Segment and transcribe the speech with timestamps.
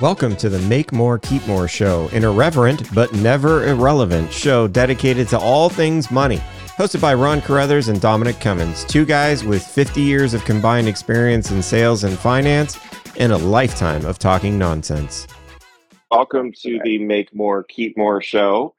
[0.00, 5.28] Welcome to the Make More, Keep More show, an irreverent but never irrelevant show dedicated
[5.28, 6.38] to all things money.
[6.78, 11.50] Hosted by Ron Caruthers and Dominic Cummins, two guys with 50 years of combined experience
[11.50, 12.78] in sales and finance
[13.18, 15.26] and a lifetime of talking nonsense.
[16.10, 18.74] Welcome to the Make More, Keep More show,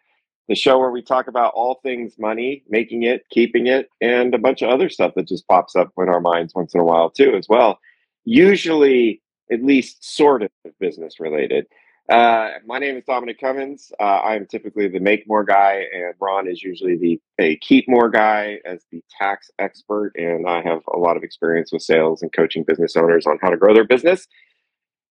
[0.48, 4.40] the show where we talk about all things money, making it, keeping it, and a
[4.40, 7.12] bunch of other stuff that just pops up in our minds once in a while,
[7.12, 7.80] too, as well.
[8.26, 9.22] Usually,
[9.52, 10.50] at least sort of
[10.80, 11.68] business related.
[12.10, 13.92] Uh, my name is Dominic Cummins.
[14.00, 18.10] Uh, I'm typically the make more guy, and Ron is usually the a keep more
[18.10, 20.14] guy as the tax expert.
[20.16, 23.50] And I have a lot of experience with sales and coaching business owners on how
[23.50, 24.28] to grow their business.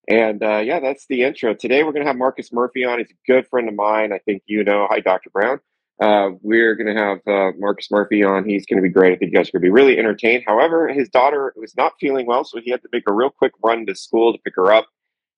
[0.09, 1.55] And uh, yeah, that's the intro.
[1.55, 2.99] Today we're going to have Marcus Murphy on.
[2.99, 4.13] He's a good friend of mine.
[4.13, 4.87] I think you know.
[4.91, 5.30] Hi, Dr.
[5.30, 5.61] Brown.
[6.01, 8.49] Uh, we're going to have uh, Marcus Murphy on.
[8.49, 9.13] He's going to be great.
[9.13, 10.45] I think you guys are going to be really entertained.
[10.47, 13.53] However, his daughter was not feeling well, so he had to make a real quick
[13.63, 14.87] run to school to pick her up.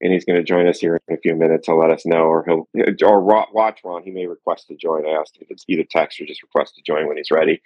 [0.00, 2.24] And he's going to join us here in a few minutes to let us know,
[2.24, 2.68] or he'll
[3.02, 4.02] or watch Ron.
[4.02, 5.06] He may request to join.
[5.06, 7.62] I asked if it's either text or just request to join when he's ready.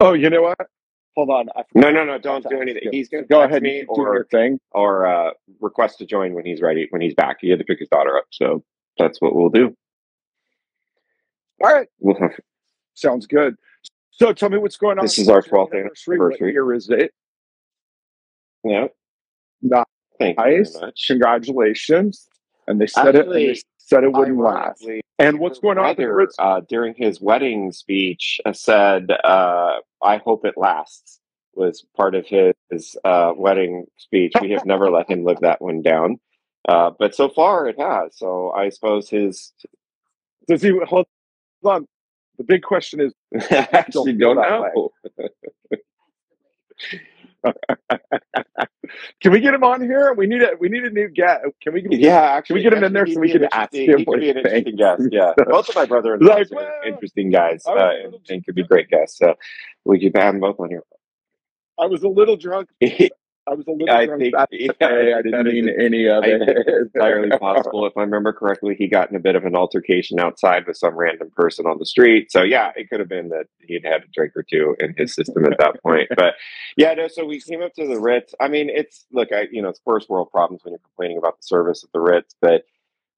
[0.00, 0.58] Oh, you know what?
[1.16, 1.48] Hold on.
[1.74, 2.18] no, no, no.
[2.18, 2.88] Don't do anything.
[2.90, 6.46] He's going to go ahead me or your thing or uh, request to join when
[6.46, 7.36] he's ready when he's back.
[7.40, 8.64] He had to pick his daughter up, so
[8.98, 9.76] that's what we'll do.
[11.60, 11.88] All right.
[12.94, 13.56] Sounds good.
[14.10, 15.04] So tell me what's going on.
[15.04, 16.18] This is our 12th anniversary.
[16.18, 17.12] What year is it?
[18.64, 18.86] Yeah.
[19.62, 19.84] Nice.
[20.18, 21.04] Thank you very much.
[21.06, 22.28] Congratulations.
[22.66, 23.48] And they said Actually, it.
[23.48, 24.86] And they said it wouldn't last.
[25.18, 25.94] And what's going on?
[25.94, 31.20] Brother, uh, during his wedding speech, uh, said, uh, "I hope it lasts."
[31.54, 34.32] Was part of his uh, wedding speech.
[34.40, 36.18] We have never let him live that one down,
[36.66, 38.16] uh, but so far it has.
[38.16, 39.52] So I suppose his.
[40.48, 41.06] Does he hold
[41.64, 41.86] on?
[42.38, 43.12] The big question is,
[43.50, 44.90] actually don't, don't know.
[49.20, 50.12] can we get him on here?
[50.14, 51.44] We need a we need a new guest.
[51.62, 51.84] Can we?
[51.90, 54.20] Yeah, actually, can we get him in there so we can ask him he could
[54.20, 55.02] be an interesting guest.
[55.10, 58.64] Yeah, both of my brother and like, well, interesting guys, uh, and, and could be
[58.64, 59.18] great guests.
[59.18, 59.34] So
[59.84, 60.84] we could have them both on here.
[61.78, 62.68] I was a little drunk.
[63.48, 64.68] I was a little I drunk think, yeah,
[65.18, 66.42] I didn't mean any of it.
[66.46, 67.84] It's entirely possible.
[67.86, 70.94] If I remember correctly, he got in a bit of an altercation outside with some
[70.94, 72.30] random person on the street.
[72.30, 75.14] So yeah, it could have been that he'd had a drink or two in his
[75.14, 76.08] system at that point.
[76.22, 76.34] But
[76.76, 77.08] yeah, no.
[77.08, 78.34] So we came up to the Ritz.
[78.40, 81.38] I mean, it's look, I you know, it's first world problems when you're complaining about
[81.38, 82.64] the service at the Ritz, but.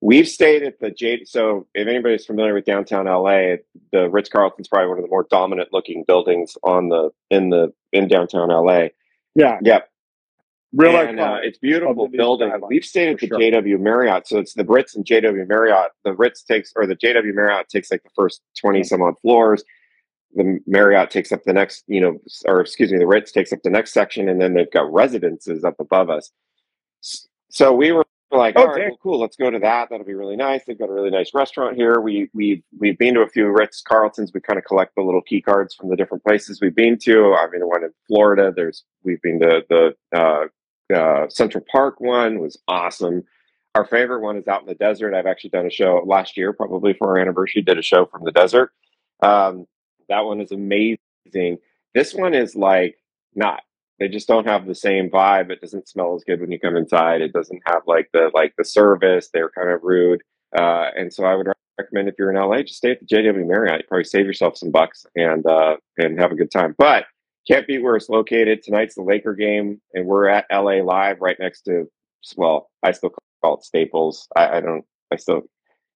[0.00, 1.26] We've stayed at the Jade.
[1.26, 3.56] So, if anybody's familiar with downtown LA,
[3.90, 7.72] the Ritz Carlton's probably one of the more dominant looking buildings on the in the
[7.90, 8.88] in downtown LA.
[9.34, 9.58] Yeah.
[9.62, 9.88] Yep.
[10.76, 12.50] Real and, uh, it's beautiful building.
[12.68, 13.38] We've stayed at the sure.
[13.38, 15.92] JW Marriott, so it's the Ritz and JW Marriott.
[16.04, 19.62] The Ritz takes, or the JW Marriott takes like the first twenty some odd floors.
[20.34, 23.60] The Marriott takes up the next, you know, or excuse me, the Ritz takes up
[23.62, 26.32] the next section, and then they've got residences up above us.
[27.50, 29.90] So we were like, all right, well, cool, let's go to that.
[29.90, 30.64] That'll be really nice.
[30.64, 32.00] They've got a really nice restaurant here.
[32.00, 34.32] We we we've been to a few Ritz Carltons.
[34.34, 37.34] We kind of collect the little key cards from the different places we've been to.
[37.34, 38.52] I mean, the one in Florida.
[38.54, 40.46] There's we've been to the uh,
[40.92, 43.24] uh, Central Park one was awesome.
[43.74, 45.14] Our favorite one is out in the desert.
[45.14, 48.24] I've actually done a show last year, probably for our anniversary, did a show from
[48.24, 48.72] the desert.
[49.22, 49.66] Um,
[50.08, 51.58] that one is amazing.
[51.94, 52.98] This one is like
[53.34, 53.62] not.
[53.98, 55.50] They just don't have the same vibe.
[55.50, 57.20] It doesn't smell as good when you come inside.
[57.20, 59.30] It doesn't have like the like the service.
[59.32, 60.22] They're kind of rude.
[60.56, 63.46] Uh, and so I would recommend if you're in LA, just stay at the JW
[63.46, 63.80] Marriott.
[63.80, 66.74] You probably save yourself some bucks and uh, and have a good time.
[66.78, 67.06] But
[67.46, 68.62] can't beat where it's located.
[68.62, 71.90] Tonight's the Laker game, and we're at LA Live, right next to.
[72.36, 73.12] Well, I still
[73.42, 74.28] call it Staples.
[74.36, 74.84] I, I don't.
[75.12, 75.42] I still.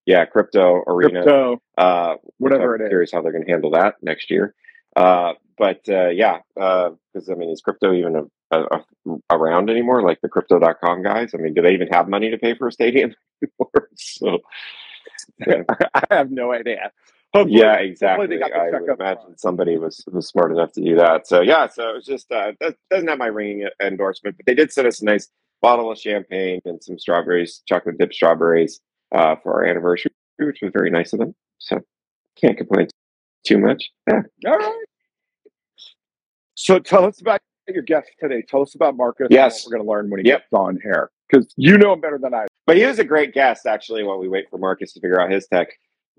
[0.07, 1.23] Yeah, crypto arena.
[1.23, 1.63] Crypto.
[1.77, 2.89] Uh, whatever I'm it is.
[2.91, 4.55] Curious how they're going to handle that next year.
[4.97, 8.63] Uh, but uh, yeah, because uh, I mean, is crypto even a, a,
[9.07, 10.03] a, around anymore?
[10.03, 11.33] Like the crypto.com guys?
[11.35, 13.15] I mean, do they even have money to pay for a stadium
[13.97, 14.39] so,
[15.47, 16.93] I have no idea.
[17.35, 18.39] Hopefully, yeah, exactly.
[18.43, 21.27] I would imagine somebody was was smart enough to do that.
[21.27, 24.55] So yeah, so it was just uh, that doesn't have my ringing endorsement, but they
[24.55, 25.29] did send us a nice
[25.61, 28.81] bottle of champagne and some strawberries, chocolate dipped strawberries
[29.15, 31.35] uh, for our anniversary, which was very nice of them.
[31.59, 31.81] So
[32.41, 32.89] can't complain
[33.47, 33.91] too much.
[34.09, 34.23] Yeah.
[34.47, 34.85] All right.
[36.55, 38.43] So tell us about your guest today.
[38.43, 39.29] Tell us about Marcus.
[39.31, 40.41] Yes, we're going to learn when he yep.
[40.41, 42.47] gets on here because you know him better than I.
[42.67, 44.03] But he was a great guest, actually.
[44.03, 45.69] While we wait for Marcus to figure out his tech.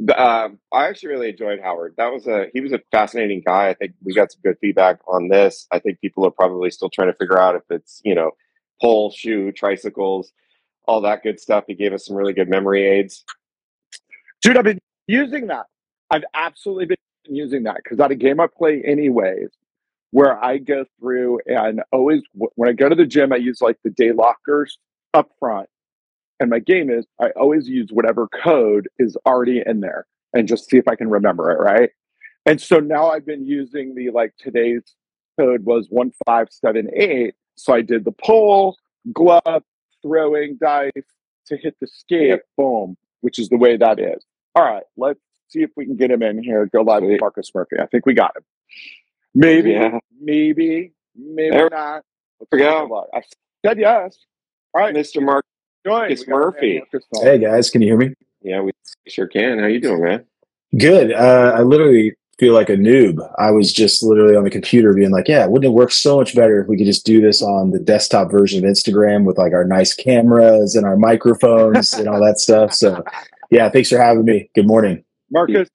[0.07, 1.96] Uh, I actually really enjoyed Howard.
[1.98, 3.69] That was a he was a fascinating guy.
[3.69, 5.68] I think we got some good feedback on this.
[5.72, 8.31] I think people are probably still trying to figure out if it's you know
[8.81, 10.31] pole, shoe, tricycles,
[10.88, 11.66] all that good stuff.
[11.68, 13.25] He gave us some really good memory aids.
[14.42, 15.66] Dude, I've been using that.
[16.12, 19.50] I've absolutely been using that because at a game I play anyways,
[20.12, 23.78] where I go through and always when I go to the gym, I use like
[23.84, 24.78] the day lockers
[25.13, 25.69] up front.
[26.39, 30.69] And my game is I always use whatever code is already in there and just
[30.69, 31.89] see if I can remember it, right?
[32.45, 34.83] And so now I've been using the like today's
[35.38, 37.36] code was 1578.
[37.57, 38.77] So I did the pull,
[39.12, 39.63] glove,
[40.01, 40.91] throwing dice
[41.47, 44.24] to hit the skate, boom, which is the way that is.
[44.56, 45.19] All right, let's
[45.50, 46.65] see if we can get him in here.
[46.68, 47.77] Go live with Marcus Murphy.
[47.81, 48.44] I think we got him.
[49.36, 50.00] Maybe, Yeah.
[50.21, 52.03] maybe, maybe There- not.
[52.39, 53.06] Let's we go.
[53.13, 53.21] I
[53.65, 54.18] said yes.
[54.74, 55.21] All right, Mr.
[55.21, 55.45] Mark.
[55.89, 56.00] Join.
[56.00, 56.81] Marcus We got our man Murphy.
[57.21, 58.13] Hey guys, can you hear me?
[58.41, 58.71] Yeah, we
[59.07, 59.59] sure can.
[59.59, 60.25] How you doing, man?
[60.77, 61.12] Good.
[61.12, 63.18] Uh, I literally feel like a noob.
[63.38, 66.33] I was just literally on the computer being like, yeah, wouldn't it work so much
[66.36, 69.51] better if we could just do this on the desktop version of Instagram with like
[69.51, 72.74] our nice cameras and our microphones and all that stuff.
[72.74, 73.03] So,
[73.51, 74.50] yeah, thanks for having me.
[74.56, 75.03] Good morning.
[75.31, 75.68] Marcus,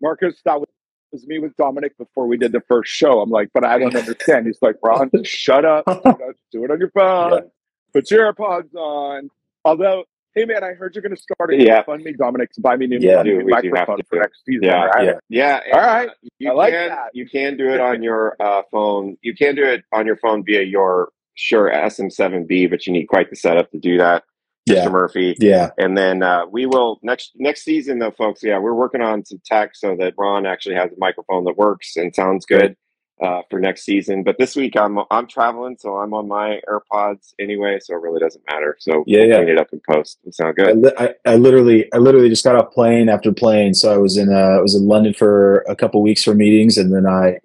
[0.00, 0.68] Marcus, that was,
[1.10, 3.20] was me with Dominic before we did the first show.
[3.20, 4.46] I'm like, but I don't understand.
[4.46, 5.84] He's like, Ron, just shut up.
[5.86, 7.50] Do it- Do it on your phone.
[7.92, 9.30] Put your AirPods on.
[9.64, 10.04] Although,
[10.34, 11.82] hey man, I heard you're going to start a Yeah.
[11.82, 13.36] fund me, Dominic, to buy me new Yeah, do.
[13.44, 14.64] We do have microphone to for next season.
[14.64, 15.04] Yeah, right?
[15.04, 15.12] yeah.
[15.28, 15.60] Yeah.
[15.64, 16.08] and, All right.
[16.08, 17.10] uh, you I like can that.
[17.14, 19.16] you can do it on your uh, phone.
[19.22, 23.30] You can do it on your phone via your Shure SM7B, but you need quite
[23.30, 24.24] the setup to do that,
[24.68, 24.74] Mr.
[24.76, 24.88] Yeah.
[24.88, 25.36] Murphy.
[25.38, 25.70] Yeah.
[25.78, 28.42] And then uh, we will next next season though, folks.
[28.42, 31.96] Yeah, we're working on some tech so that Ron actually has a microphone that works
[31.96, 32.76] and sounds good
[33.22, 34.22] uh, for next season.
[34.22, 38.20] But this week I'm I'm traveling, so I'm on my AirPods anyway, so it really
[38.20, 38.76] doesn't matter.
[38.78, 39.36] So Yeah, we'll yeah.
[39.36, 40.18] clean it up in post.
[40.24, 40.76] It sound I, good.
[40.76, 43.74] li- I, I literally, I literally just got off plane after plane.
[43.74, 46.78] So I was in, uh, I was in London for a couple weeks for meetings,
[46.78, 47.38] and then I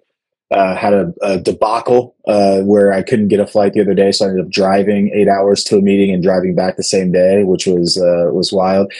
[0.50, 4.12] uh, had a, a debacle uh, where I couldn't get a flight the other day.
[4.12, 7.12] So I ended up driving eight hours to a meeting and driving back the same
[7.12, 8.92] day, which was uh, was wild.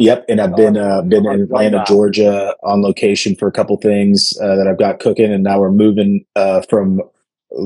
[0.00, 4.32] Yep, and I've been uh, been in Atlanta, Georgia, on location for a couple things
[4.40, 7.02] uh, that I've got cooking, and now we're moving uh, from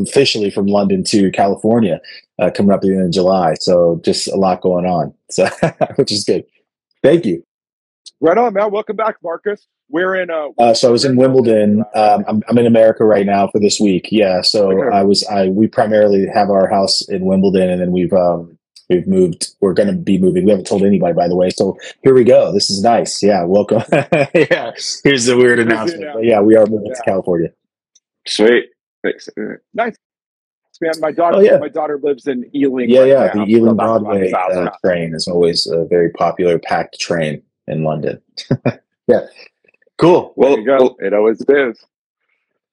[0.02, 2.00] officially from London to California,
[2.40, 3.54] uh, coming up at the end of July.
[3.60, 5.48] So just a lot going on, so
[5.94, 6.44] which is good.
[7.04, 7.44] Thank you.
[8.20, 8.72] Right on, man.
[8.72, 9.68] Welcome back, Marcus.
[9.88, 11.84] We're in uh, Uh, so I was in Wimbledon.
[11.94, 14.08] Um, I'm, I'm in America right now for this week.
[14.10, 14.40] Yeah.
[14.40, 14.96] So Okay.
[14.96, 15.24] I was.
[15.28, 18.58] I we primarily have our house in Wimbledon, and then we've um,
[18.88, 19.54] we've moved.
[19.60, 20.44] We're going to be moving.
[20.44, 21.50] We haven't told anybody, by the way.
[21.50, 22.52] So here we go.
[22.52, 23.22] This is nice.
[23.22, 23.44] Yeah.
[23.44, 23.82] Welcome.
[23.92, 24.72] yeah.
[25.04, 26.10] Here's the weird announcement.
[26.14, 27.50] But yeah, we are moving to California.
[28.26, 28.66] Sweet.
[29.02, 29.28] Thanks.
[29.74, 29.96] nice.
[30.80, 31.58] Man, my daughter, Oh, yeah.
[31.58, 32.90] my daughter lives in Ealing.
[32.90, 33.32] Yeah, right yeah.
[33.34, 37.84] now, The Ealing why Broadway uh, train is always a very popular packed train in
[37.84, 38.20] London.
[39.08, 39.20] yeah.
[39.98, 40.32] Cool.
[40.36, 40.76] Well, you go.
[40.78, 41.84] well, it always is.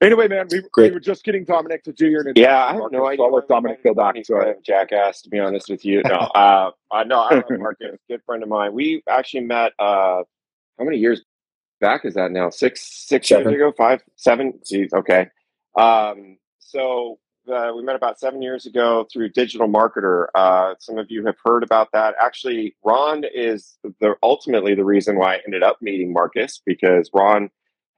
[0.02, 2.44] Anyway, man, we, we were just getting Dominic to do your introduction.
[2.52, 3.26] Yeah, I have Marcus, no idea.
[3.26, 4.64] I'll let Dominic go back He's to kind it.
[4.64, 6.02] jackass, to be honest with you.
[6.04, 7.20] No, uh, I know.
[7.20, 8.74] I love Marcus, good friend of mine.
[8.74, 9.74] We actually met.
[9.78, 10.24] Uh,
[10.80, 11.22] how many years
[11.80, 12.50] back is that now?
[12.50, 13.52] Six, six Seven.
[13.52, 14.54] years ago, five, seven.
[14.66, 15.28] Jeez, okay.
[15.78, 17.20] Um, so
[17.52, 20.28] uh, we met about seven years ago through Digital Marketer.
[20.34, 22.16] Uh, some of you have heard about that.
[22.20, 27.52] Actually, Ron is the ultimately the reason why I ended up meeting Marcus because Ron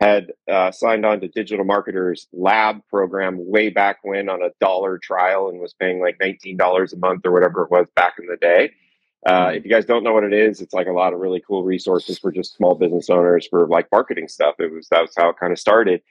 [0.04, 4.98] had uh, signed on to Digital Marketers Lab program way back when on a dollar
[4.98, 8.36] trial and was paying like $19 a month or whatever it was back in the
[8.36, 8.72] day.
[9.26, 11.42] Uh, if you guys don't know what it is, it's like a lot of really
[11.48, 14.56] cool resources for just small business owners for like marketing stuff.
[14.60, 16.02] It was that was how it kind of started.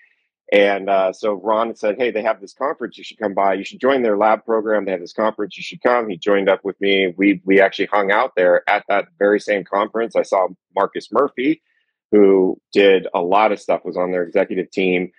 [0.50, 2.96] And uh, so Ron said, "Hey, they have this conference.
[2.96, 3.54] You should come by.
[3.54, 4.86] You should join their lab program.
[4.86, 5.58] They have this conference.
[5.58, 7.12] You should come." He joined up with me.
[7.18, 10.16] We we actually hung out there at that very same conference.
[10.16, 11.60] I saw Marcus Murphy,
[12.12, 13.84] who did a lot of stuff.
[13.84, 15.10] Was on their executive team.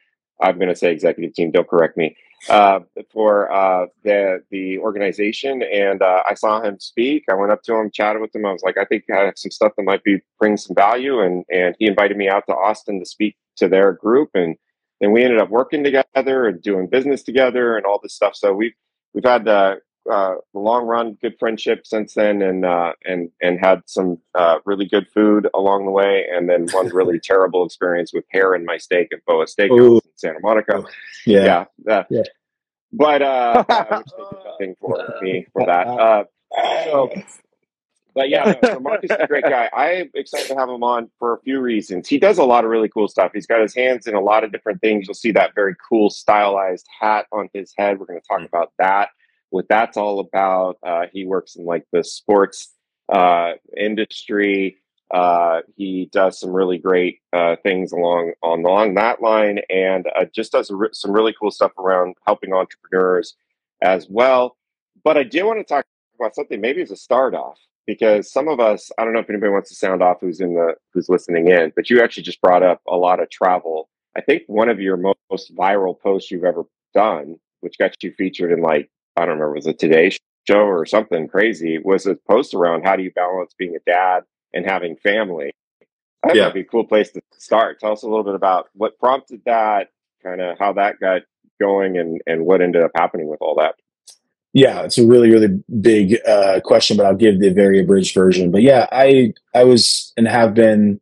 [0.42, 1.52] I'm going to say executive team.
[1.52, 2.16] Don't correct me.
[2.50, 2.82] Uh,
[3.12, 7.24] for uh, the the organization, and uh, I saw him speak.
[7.32, 8.46] I went up to him, chatted with him.
[8.46, 11.22] I was like, I think I have some stuff that might be bring some value,
[11.22, 14.58] and and he invited me out to Austin to speak to their group, and
[15.00, 18.36] then we ended up working together and doing business together and all this stuff.
[18.36, 18.74] So we've
[19.14, 19.48] we've had
[20.12, 24.86] uh, long run, good friendship since then, and uh, and and had some uh, really
[24.86, 28.78] good food along the way, and then one really terrible experience with hair in my
[28.78, 29.96] steak at Boa Steakhouse Ooh.
[29.96, 30.84] in Santa Monica.
[31.26, 31.66] Yeah.
[31.86, 32.24] Yeah, uh, Yeah.
[32.92, 33.68] but uh, which
[34.18, 35.88] they did nothing for me for that.
[35.88, 36.24] Uh,
[36.84, 37.12] so,
[38.14, 39.70] but yeah, no, so Marcus is a great guy.
[39.74, 42.08] I'm excited to have him on for a few reasons.
[42.08, 43.32] He does a lot of really cool stuff.
[43.34, 45.08] He's got his hands in a lot of different things.
[45.08, 48.00] You'll see that very cool stylized hat on his head.
[48.00, 49.10] We're going to talk about that.
[49.54, 50.80] What that's all about.
[50.82, 52.74] Uh, he works in like the sports
[53.08, 54.78] uh, industry.
[55.14, 60.26] Uh, he does some really great uh, things along on along that line, and uh,
[60.34, 63.36] just does re- some really cool stuff around helping entrepreneurs
[63.84, 64.58] as well.
[65.04, 65.86] But I do want to talk
[66.20, 69.30] about something maybe as a start off because some of us I don't know if
[69.30, 72.42] anybody wants to sound off who's in the who's listening in, but you actually just
[72.42, 73.88] brought up a lot of travel.
[74.18, 76.64] I think one of your mo- most viral posts you've ever
[76.96, 80.12] done, which got you featured in like I don't remember was it Today
[80.48, 84.24] show or something crazy was a post around how do you balance being a dad
[84.54, 85.54] and having family.
[86.24, 86.46] That yeah.
[86.46, 87.80] would be a cool place to start.
[87.80, 89.90] Tell us a little bit about what prompted that,
[90.22, 91.24] kind of how that got
[91.60, 93.76] going, and and what ended up happening with all that.
[94.54, 98.52] Yeah, it's a really, really big uh, question, but I'll give the very abridged version.
[98.52, 101.02] But yeah, I I was and have been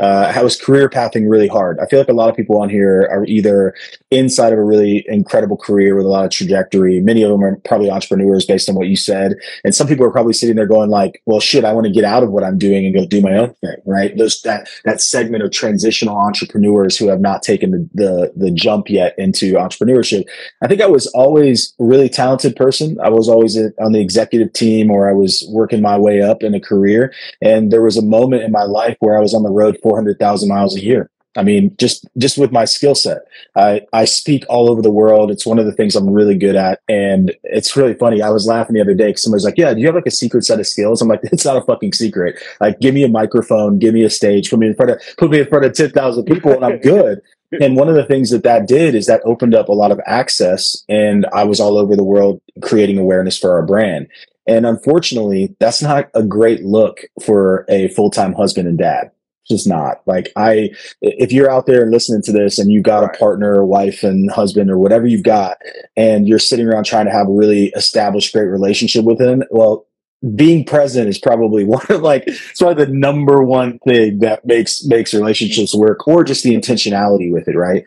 [0.00, 1.78] uh, was career pathing really hard.
[1.78, 3.74] I feel like a lot of people on here are either
[4.10, 7.00] inside of a really incredible career with a lot of trajectory.
[7.00, 9.36] Many of them are probably entrepreneurs based on what you said.
[9.64, 12.04] And some people are probably sitting there going like, well, shit, I want to get
[12.04, 13.76] out of what I'm doing and go do my own thing.
[13.84, 14.16] Right.
[14.16, 18.88] Those, that, that segment of transitional entrepreneurs who have not taken the, the, the jump
[18.88, 20.24] yet into entrepreneurship.
[20.62, 22.98] I think I was always a really talented person.
[23.02, 26.54] I was always on the executive team or I was working my way up in
[26.54, 27.12] a career.
[27.42, 29.89] And there was a moment in my life where I was on the road for
[29.90, 31.10] 400,000 miles a year.
[31.36, 33.18] I mean, just just with my skill set,
[33.54, 35.30] I I speak all over the world.
[35.30, 38.20] It's one of the things I'm really good at, and it's really funny.
[38.20, 40.10] I was laughing the other day because somebody's like, "Yeah, do you have like a
[40.10, 42.36] secret set of skills?" I'm like, "It's not a fucking secret.
[42.60, 45.30] Like, give me a microphone, give me a stage, put me in front of put
[45.30, 47.20] me in front of ten thousand people, and I'm good."
[47.60, 50.00] and one of the things that that did is that opened up a lot of
[50.06, 54.08] access, and I was all over the world creating awareness for our brand.
[54.46, 59.12] And unfortunately, that's not a great look for a full time husband and dad
[59.48, 60.00] just not.
[60.06, 60.70] Like i
[61.00, 63.14] if you're out there and listening to this and you've got right.
[63.14, 65.58] a partner or wife and husband or whatever you've got
[65.96, 69.86] and you're sitting around trying to have a really established great relationship with him well
[70.34, 74.84] being present is probably one of like it's probably the number one thing that makes
[74.84, 77.84] makes relationships work or just the intentionality with it right?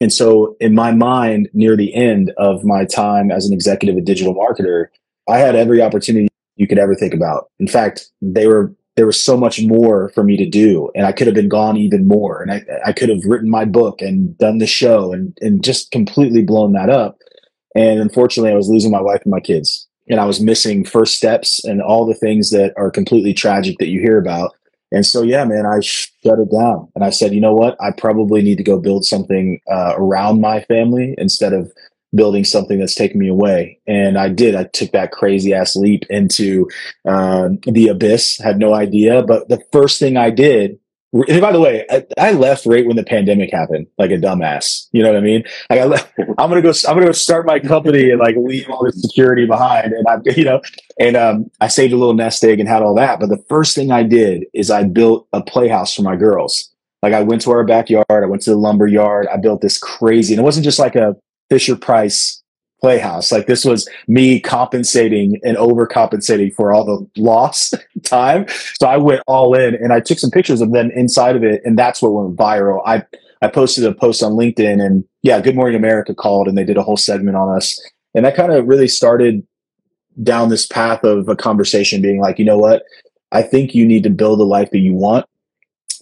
[0.00, 4.00] And so in my mind near the end of my time as an executive a
[4.00, 4.86] digital marketer
[5.28, 7.50] i had every opportunity you could ever think about.
[7.58, 11.12] In fact they were there was so much more for me to do and I
[11.12, 12.40] could have been gone even more.
[12.40, 15.90] And I, I could have written my book and done the show and, and just
[15.90, 17.18] completely blown that up.
[17.74, 19.88] And unfortunately, I was losing my wife and my kids.
[20.08, 23.88] And I was missing first steps and all the things that are completely tragic that
[23.88, 24.52] you hear about.
[24.92, 26.88] And so, yeah, man, I shut it down.
[26.94, 27.76] And I said, you know what?
[27.80, 31.72] I probably need to go build something uh, around my family instead of
[32.14, 33.78] building something that's taking me away.
[33.86, 34.54] And I did.
[34.54, 36.68] I took that crazy ass leap into
[37.06, 38.38] uh, the abyss.
[38.38, 40.78] Had no idea, but the first thing I did.
[41.28, 44.88] And by the way, I, I, left right when the pandemic happened, like a dumbass.
[44.90, 45.44] You know what I mean?
[45.70, 46.72] Like I left, I'm gonna go.
[46.88, 49.92] I'm gonna go start my company and like leave all the security behind.
[49.92, 50.60] And I, you know,
[50.98, 53.20] and um, I saved a little nest egg and had all that.
[53.20, 56.74] But the first thing I did is I built a playhouse for my girls.
[57.04, 59.78] Like I went to our backyard, I went to the lumber yard, I built this
[59.78, 61.14] crazy, and it wasn't just like a
[61.50, 62.42] Fisher Price
[62.80, 63.32] Playhouse.
[63.32, 68.46] Like this was me compensating and overcompensating for all the lost time.
[68.78, 71.62] So I went all in and I took some pictures of them inside of it.
[71.64, 72.82] And that's what went viral.
[72.84, 73.02] I,
[73.40, 76.76] I posted a post on LinkedIn and yeah, Good Morning America called and they did
[76.76, 77.80] a whole segment on us.
[78.14, 79.46] And that kind of really started
[80.22, 82.82] down this path of a conversation being like, you know what?
[83.32, 85.26] I think you need to build a life that you want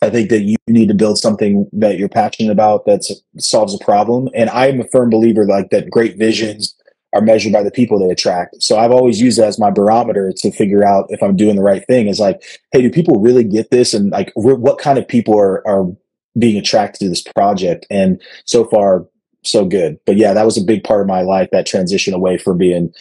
[0.02, 3.04] I think that you need to build something that you're passionate about that
[3.38, 4.28] solves a problem.
[4.34, 6.74] And I'm a firm believer like that great visions
[7.12, 8.60] are measured by the people they attract.
[8.62, 11.62] So I've always used that as my barometer to figure out if I'm doing the
[11.62, 12.42] right thing is like,
[12.72, 13.94] hey, do people really get this?
[13.94, 15.86] And like, what kind of people are, are
[16.38, 17.86] being attracted to this project?
[17.88, 19.06] And so far,
[19.44, 20.00] so good.
[20.04, 22.92] But yeah, that was a big part of my life, that transition away from being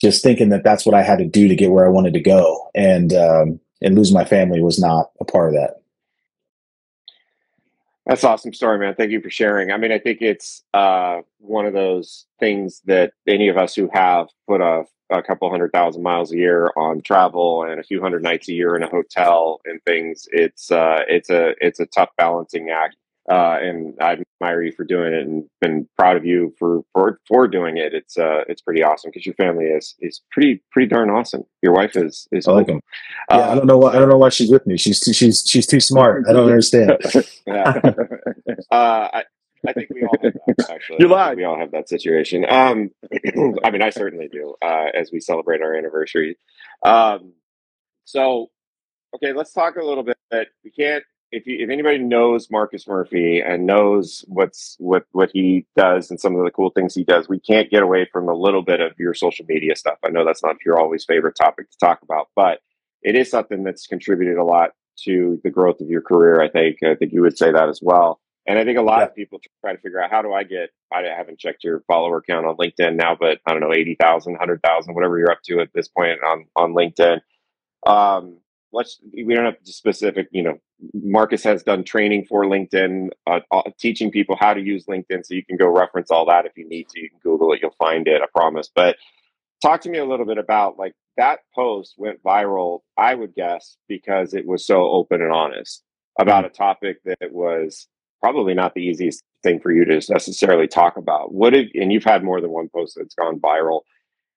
[0.00, 2.20] just thinking that that's what I had to do to get where I wanted to
[2.20, 2.70] go.
[2.74, 5.77] And, um, and losing my family was not a part of that.
[8.08, 8.94] That's awesome story, man.
[8.94, 9.70] Thank you for sharing.
[9.70, 13.90] I mean, I think it's uh, one of those things that any of us who
[13.92, 18.00] have put a, a couple hundred thousand miles a year on travel and a few
[18.00, 21.86] hundred nights a year in a hotel and things, it's uh, it's a it's a
[21.86, 22.96] tough balancing act
[23.30, 27.20] uh, and I admire you for doing it, and been proud of you for for
[27.28, 27.92] for doing it.
[27.92, 31.44] It's uh, it's pretty awesome because your family is is pretty pretty darn awesome.
[31.62, 32.48] Your wife is is.
[32.48, 32.80] I like him.
[33.30, 34.78] Uh, yeah, I don't know why I don't know why she's with me.
[34.78, 36.24] She's too, she's she's too smart.
[36.28, 36.96] I don't understand.
[37.46, 37.80] yeah.
[38.70, 39.24] uh, I,
[39.66, 40.98] I think we all have that, actually.
[41.00, 41.36] You lied.
[41.36, 42.46] We all have that situation.
[42.48, 42.90] Um,
[43.62, 44.54] I mean, I certainly do.
[44.62, 46.38] Uh, as we celebrate our anniversary.
[46.82, 47.32] Um,
[48.04, 48.46] so,
[49.14, 50.16] okay, let's talk a little bit.
[50.64, 55.66] We can't if you, if anybody knows Marcus Murphy and knows what's what what he
[55.76, 58.34] does and some of the cool things he does, we can't get away from a
[58.34, 59.98] little bit of your social media stuff.
[60.04, 62.60] I know that's not your always favorite topic to talk about, but
[63.02, 64.70] it is something that's contributed a lot
[65.04, 66.40] to the growth of your career.
[66.40, 68.20] I think I think you would say that as well.
[68.48, 69.04] And I think a lot yeah.
[69.04, 72.22] of people try to figure out how do I get, I haven't checked your follower
[72.22, 75.68] count on LinkedIn now, but I don't know, 80,000, 100,000, whatever you're up to at
[75.74, 77.20] this point on, on LinkedIn.
[77.86, 78.38] Um,
[78.72, 80.58] let's we don't have specific you know
[80.94, 85.34] marcus has done training for linkedin uh, uh, teaching people how to use linkedin so
[85.34, 87.74] you can go reference all that if you need to you can google it you'll
[87.78, 88.96] find it i promise but
[89.62, 92.80] talk to me a little bit about like that post went viral.
[92.96, 95.82] I would guess because it was so open and honest
[96.18, 97.86] about a topic that was
[98.20, 101.34] probably not the easiest thing for you to necessarily talk about.
[101.34, 103.80] What if, and you've had more than one post that's gone viral.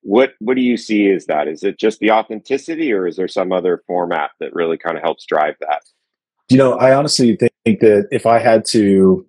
[0.02, 1.48] What what do you see is that?
[1.48, 5.04] Is it just the authenticity, or is there some other format that really kind of
[5.04, 5.84] helps drive that?
[6.50, 9.26] You know, I honestly think that if I had to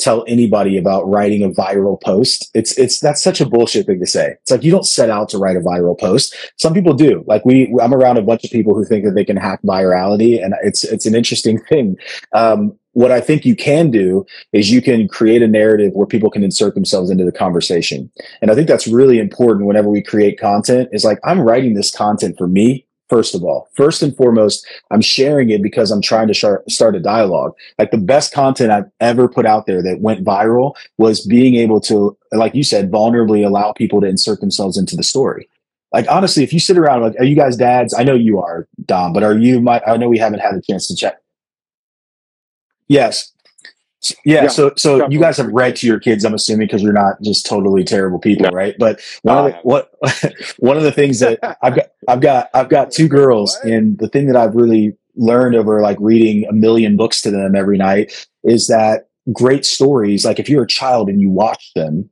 [0.00, 2.50] tell anybody about writing a viral post.
[2.54, 4.34] It's it's that's such a bullshit thing to say.
[4.42, 6.34] It's like you don't set out to write a viral post.
[6.56, 7.24] Some people do.
[7.26, 10.42] Like we, I'm around a bunch of people who think that they can hack virality,
[10.42, 11.96] and it's it's an interesting thing.
[12.32, 16.30] Um, what I think you can do is you can create a narrative where people
[16.30, 18.10] can insert themselves into the conversation.
[18.42, 21.94] And I think that's really important whenever we create content is like, I'm writing this
[21.94, 23.68] content for me first of all.
[23.74, 27.54] First and foremost, I'm sharing it because I'm trying to start a dialogue.
[27.78, 31.80] Like the best content I've ever put out there that went viral was being able
[31.82, 35.48] to, like you said, vulnerably allow people to insert themselves into the story.
[35.92, 37.92] Like honestly, if you sit around, like, are you guys dads?
[37.92, 39.60] I know you are, Dom, but are you?
[39.60, 41.20] My, I know we haven't had a chance to check.
[42.86, 43.32] Yes,
[44.24, 45.14] yeah, yeah, so so definitely.
[45.14, 48.18] you guys have read to your kids, I'm assuming, because you're not just totally terrible
[48.18, 48.56] people, no.
[48.56, 48.74] right?
[48.78, 49.92] But one of the, what
[50.58, 53.72] one of the things that I've got I've got I've got two girls, what?
[53.72, 57.54] and the thing that I've really learned over like reading a million books to them
[57.54, 62.08] every night is that great stories, like if you're a child and you watch them,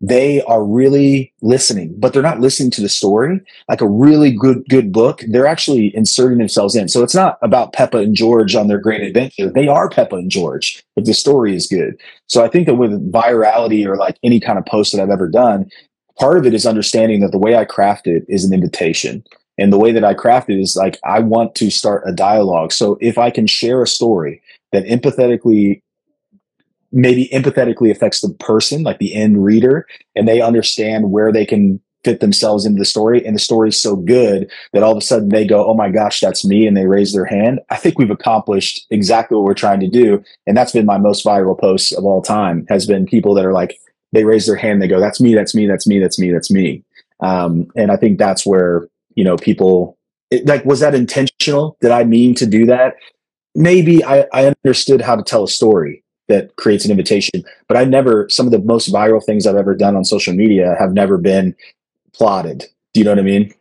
[0.00, 3.40] they are really listening, but they're not listening to the story.
[3.68, 6.88] Like a really good, good book, they're actually inserting themselves in.
[6.88, 9.50] So it's not about Peppa and George on their great adventure.
[9.50, 12.00] They are Peppa and George, but the story is good.
[12.28, 15.28] So I think that with virality or like any kind of post that I've ever
[15.28, 15.68] done,
[16.18, 19.22] part of it is understanding that the way I craft it is an invitation.
[19.58, 22.72] And the way that I craft it is like, I want to start a dialogue.
[22.72, 24.40] So if I can share a story
[24.72, 25.82] that empathetically
[26.92, 31.80] maybe empathetically affects the person, like the end reader, and they understand where they can
[32.04, 33.24] fit themselves into the story.
[33.24, 35.90] And the story is so good that all of a sudden they go, Oh my
[35.90, 36.66] gosh, that's me.
[36.66, 37.60] And they raise their hand.
[37.70, 40.22] I think we've accomplished exactly what we're trying to do.
[40.46, 43.52] And that's been my most viral posts of all time has been people that are
[43.52, 43.78] like,
[44.12, 44.80] they raise their hand.
[44.80, 46.82] They go, that's me, that's me, that's me, that's me, that's me.
[47.20, 49.98] Um, and I think that's where, you know, people
[50.30, 51.76] it, like, was that intentional?
[51.80, 52.94] Did I mean to do that?
[53.54, 57.44] Maybe I, I understood how to tell a story that creates an invitation.
[57.68, 60.74] But I never, some of the most viral things I've ever done on social media
[60.78, 61.54] have never been
[62.12, 62.64] plotted.
[62.94, 63.54] Do you know what I mean?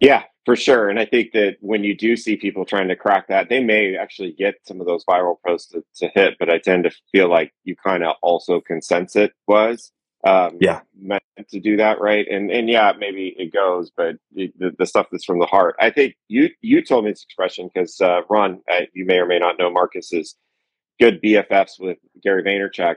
[0.00, 0.88] Yeah, for sure.
[0.88, 3.96] And I think that when you do see people trying to crack that, they may
[3.96, 7.28] actually get some of those viral posts to, to hit, but I tend to feel
[7.28, 9.92] like you kind of also can sense it was
[10.24, 10.80] um, yeah
[11.50, 12.26] to do that right?
[12.28, 15.76] And and yeah maybe it goes but the, the stuff that's from the heart.
[15.80, 19.26] I think you you told me this expression because uh, ron uh, you may or
[19.26, 20.36] may not know marcus is
[21.00, 22.96] good bffs with gary vaynerchuk.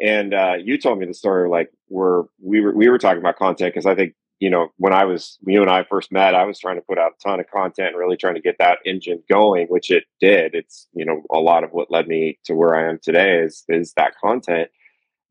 [0.00, 3.36] And uh, you told me the story like where we were we were talking about
[3.36, 6.44] content because i think you know when i was you and i first met i
[6.44, 9.22] was trying to put out a ton of content really trying to get that engine
[9.28, 10.54] going which it did.
[10.54, 13.64] It's you know a lot of what led me to where i am today is
[13.68, 14.70] is that content.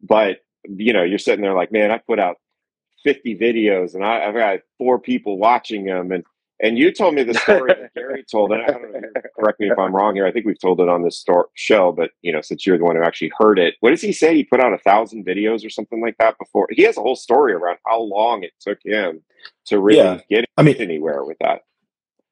[0.02, 2.38] But you know, you're sitting there like, man, I put out
[3.04, 6.12] 50 videos and I, have got four people watching them.
[6.12, 6.24] And,
[6.62, 9.00] and you told me the story that Gary told, and I don't know,
[9.40, 10.26] correct me if I'm wrong here.
[10.26, 12.84] I think we've told it on this store, show, but you know, since you're the
[12.84, 14.36] one who actually heard it, what does he say?
[14.36, 16.68] He put out a thousand videos or something like that before.
[16.72, 19.22] He has a whole story around how long it took him
[19.68, 20.20] to really yeah.
[20.30, 21.62] get I mean, anywhere with that.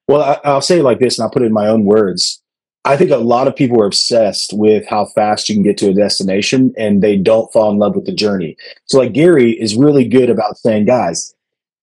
[0.07, 2.41] Well, I, I'll say it like this, and I'll put it in my own words.
[2.87, 5.89] I think a lot of people are obsessed with how fast you can get to
[5.89, 8.55] a destination and they don't fall in love with the journey.
[8.85, 11.35] So like Gary is really good about saying, guys,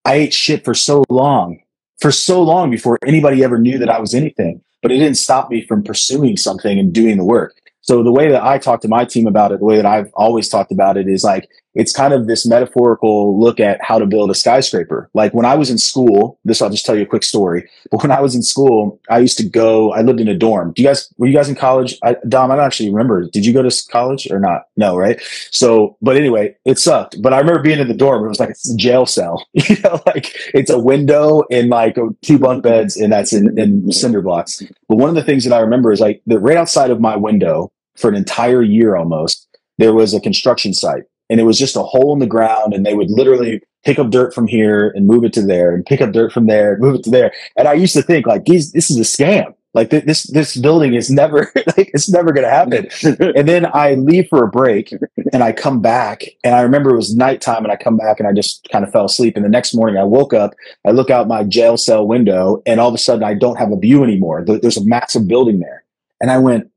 [0.07, 1.61] I ate shit for so long,
[2.01, 5.51] for so long before anybody ever knew that I was anything, but it didn't stop
[5.51, 7.55] me from pursuing something and doing the work.
[7.83, 10.11] So the way that I talk to my team about it, the way that I've
[10.15, 14.07] always talked about it is like, it's kind of this metaphorical look at how to
[14.07, 15.11] build a skyscraper.
[15.13, 17.69] Like when I was in school, this I'll just tell you a quick story.
[17.91, 19.93] But when I was in school, I used to go.
[19.93, 20.73] I lived in a dorm.
[20.73, 21.97] Do you guys were you guys in college?
[22.03, 23.29] I, Dom, I don't actually remember.
[23.29, 24.63] Did you go to college or not?
[24.77, 25.21] No, right?
[25.53, 27.23] So, but anyway, it sucked.
[27.23, 28.25] But I remember being in the dorm.
[28.25, 29.47] It was like it's a jail cell.
[29.53, 33.93] you know, like it's a window and like two bunk beds, and that's in, in
[33.93, 34.61] cinder blocks.
[34.89, 37.17] But one of the things that I remember is like the right outside of my
[37.17, 39.47] window for an entire year almost,
[39.79, 42.85] there was a construction site and it was just a hole in the ground and
[42.85, 46.01] they would literally pick up dirt from here and move it to there and pick
[46.01, 47.33] up dirt from there and move it to there.
[47.57, 49.55] And i used to think like this is a scam.
[49.75, 52.89] Like th- this this building is never like it's never going to happen.
[53.37, 54.93] And then i leave for a break
[55.33, 58.29] and i come back and i remember it was nighttime and i come back and
[58.29, 59.37] i just kind of fell asleep.
[59.37, 62.81] And the next morning i woke up i look out my jail cell window and
[62.81, 64.45] all of a sudden i don't have a view anymore.
[64.45, 65.85] There's a massive building there.
[66.21, 66.71] And i went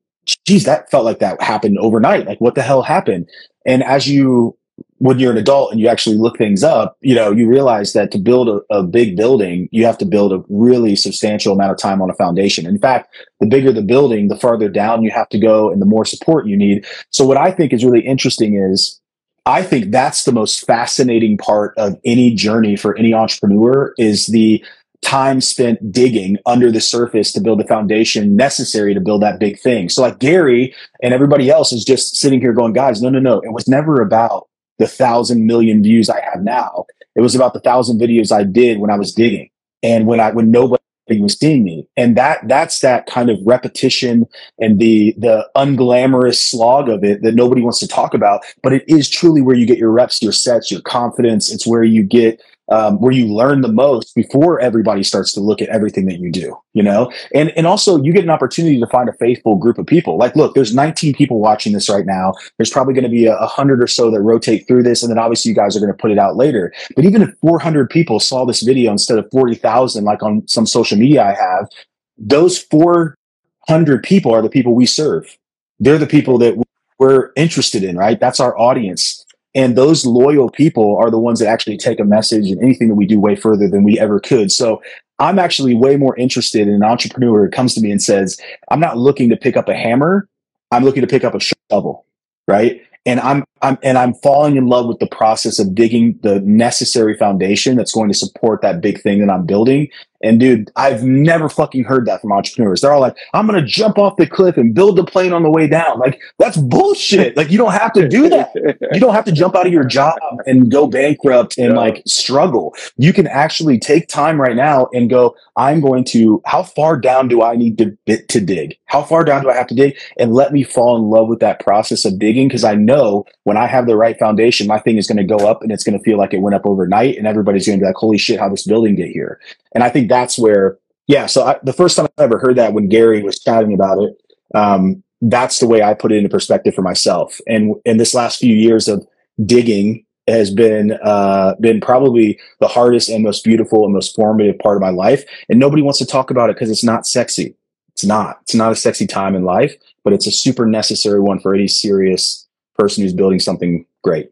[0.45, 2.25] geez that felt like that happened overnight.
[2.25, 3.29] Like what the hell happened
[3.67, 4.57] and as you
[4.99, 8.09] when you're an adult and you actually look things up, you know, you realize that
[8.11, 11.77] to build a, a, big building, you have to build a really substantial amount of
[11.77, 12.65] time on a foundation.
[12.65, 15.85] In fact, the bigger the building, the farther down you have to go and the
[15.85, 16.85] more support you need.
[17.11, 18.99] So what I think is really interesting is
[19.45, 24.63] I think that's the most fascinating part of any journey for any entrepreneur is the
[25.01, 29.59] time spent digging under the surface to build the foundation necessary to build that big
[29.59, 29.89] thing.
[29.89, 33.39] So like Gary and everybody else is just sitting here going, guys, no, no, no.
[33.39, 34.47] It was never about
[34.79, 36.85] the thousand million views I have now.
[37.15, 39.49] It was about the thousand videos I did when I was digging
[39.81, 40.81] and when I when nobody
[41.19, 41.87] was seeing me.
[41.95, 44.27] And that that's that kind of repetition
[44.59, 48.43] and the the unglamorous slog of it that nobody wants to talk about.
[48.61, 51.51] But it is truly where you get your reps, your sets, your confidence.
[51.51, 55.61] It's where you get um, where you learn the most before everybody starts to look
[55.61, 57.11] at everything that you do, you know?
[57.33, 60.17] And, and also you get an opportunity to find a faithful group of people.
[60.17, 62.33] Like, look, there's 19 people watching this right now.
[62.57, 65.01] There's probably going to be a, hundred or so that rotate through this.
[65.01, 66.73] And then obviously you guys are going to put it out later.
[66.95, 70.97] But even if 400 people saw this video instead of 40,000, like on some social
[70.97, 71.69] media I have,
[72.17, 75.37] those 400 people are the people we serve.
[75.79, 76.61] They're the people that
[76.99, 78.19] we're interested in, right?
[78.19, 79.25] That's our audience.
[79.55, 82.95] And those loyal people are the ones that actually take a message and anything that
[82.95, 84.51] we do way further than we ever could.
[84.51, 84.81] So
[85.19, 88.79] I'm actually way more interested in an entrepreneur who comes to me and says, I'm
[88.79, 90.27] not looking to pick up a hammer.
[90.71, 92.05] I'm looking to pick up a shovel,
[92.47, 92.81] right?
[93.05, 97.15] And I'm, I'm, and I'm falling in love with the process of digging the necessary
[97.15, 99.87] foundation that's going to support that big thing that I'm building.
[100.21, 102.81] And dude, I've never fucking heard that from entrepreneurs.
[102.81, 105.43] They're all like, I'm going to jump off the cliff and build the plane on
[105.43, 105.99] the way down.
[105.99, 107.37] Like, that's bullshit.
[107.37, 108.49] Like, you don't have to do that.
[108.93, 111.79] You don't have to jump out of your job and go bankrupt and yeah.
[111.79, 112.75] like struggle.
[112.97, 117.27] You can actually take time right now and go, I'm going to, how far down
[117.27, 118.77] do I need to bit to dig?
[118.85, 119.97] How far down do I have to dig?
[120.17, 122.49] And let me fall in love with that process of digging.
[122.49, 125.47] Cause I know when I have the right foundation, my thing is going to go
[125.47, 127.83] up and it's going to feel like it went up overnight and everybody's going to
[127.83, 129.39] be like, holy shit, how this building get here?
[129.73, 131.25] And I think that's where, yeah.
[131.25, 134.17] So I, the first time I ever heard that when Gary was chatting about it,
[134.55, 137.39] um, that's the way I put it into perspective for myself.
[137.47, 139.05] And in this last few years of
[139.45, 144.75] digging has been uh, been probably the hardest and most beautiful and most formative part
[144.75, 145.23] of my life.
[145.49, 147.55] And nobody wants to talk about it because it's not sexy.
[147.93, 148.39] It's not.
[148.43, 151.67] It's not a sexy time in life, but it's a super necessary one for any
[151.67, 154.29] serious person who's building something great.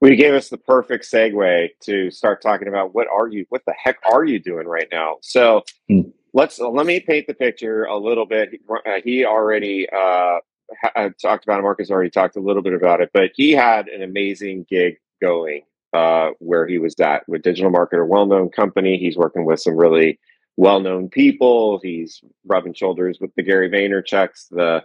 [0.00, 3.62] Well, you gave us the perfect segue to start talking about what are you, what
[3.66, 5.16] the heck are you doing right now?
[5.22, 6.02] So hmm.
[6.34, 8.60] let's let me paint the picture a little bit.
[8.68, 10.38] Uh, he already uh,
[10.82, 11.62] ha- uh, talked about it.
[11.62, 15.62] Marcus already talked a little bit about it, but he had an amazing gig going
[15.94, 18.98] uh, where he was at with Digital Marketer, well-known company.
[18.98, 20.18] He's working with some really
[20.58, 21.80] well-known people.
[21.82, 24.84] He's rubbing shoulders with the Gary Vaynerchuk's, the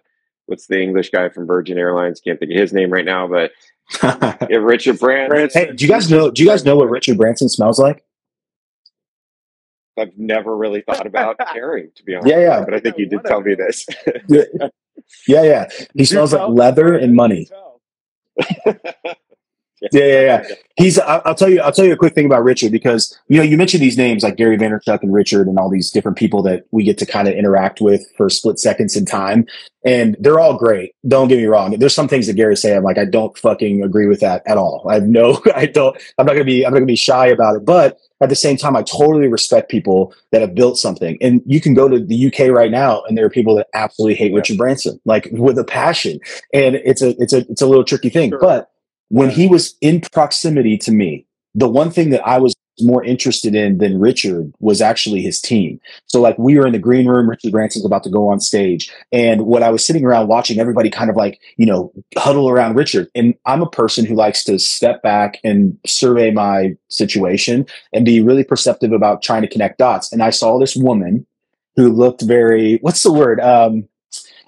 [0.51, 2.19] what's the English guy from Virgin Airlines?
[2.19, 3.51] Can't think of his name right now, but
[4.03, 5.49] yeah, Richard Branson.
[5.53, 6.29] Hey, do you guys know?
[6.29, 8.03] Do you guys know what Richard Branson smells like?
[9.97, 12.29] I've never really thought about caring, to be honest.
[12.29, 12.65] Yeah, yeah.
[12.65, 13.87] But I think you did tell me this.
[14.27, 15.69] yeah, yeah.
[15.95, 17.47] He smells like leather and money.
[19.91, 20.55] Yeah, yeah, yeah.
[20.77, 20.99] He's.
[20.99, 21.59] I'll tell you.
[21.61, 24.21] I'll tell you a quick thing about Richard because you know you mentioned these names
[24.23, 27.27] like Gary Vaynerchuk and Richard and all these different people that we get to kind
[27.27, 29.45] of interact with for split seconds in time,
[29.83, 30.93] and they're all great.
[31.07, 31.71] Don't get me wrong.
[31.71, 34.57] There's some things that Gary say I'm like I don't fucking agree with that at
[34.57, 34.85] all.
[34.87, 35.41] I have no.
[35.55, 35.97] I don't.
[36.19, 36.63] I'm not gonna be.
[36.63, 39.71] I'm not gonna be shy about it, but at the same time, I totally respect
[39.71, 41.17] people that have built something.
[41.21, 44.15] And you can go to the UK right now, and there are people that absolutely
[44.15, 44.37] hate yeah.
[44.37, 46.19] Richard Branson, like with a passion.
[46.53, 48.39] And it's a it's a it's a little tricky thing, sure.
[48.39, 48.70] but
[49.11, 53.53] when he was in proximity to me, the one thing that I was more interested
[53.53, 55.81] in than Richard was actually his team.
[56.05, 58.89] So like we were in the green room, Richard Branson's about to go on stage.
[59.11, 62.77] And what I was sitting around watching everybody kind of like, you know, huddle around
[62.77, 63.09] Richard.
[63.13, 68.21] And I'm a person who likes to step back and survey my situation and be
[68.21, 70.13] really perceptive about trying to connect dots.
[70.13, 71.27] And I saw this woman
[71.75, 73.41] who looked very, what's the word?
[73.41, 73.89] Um,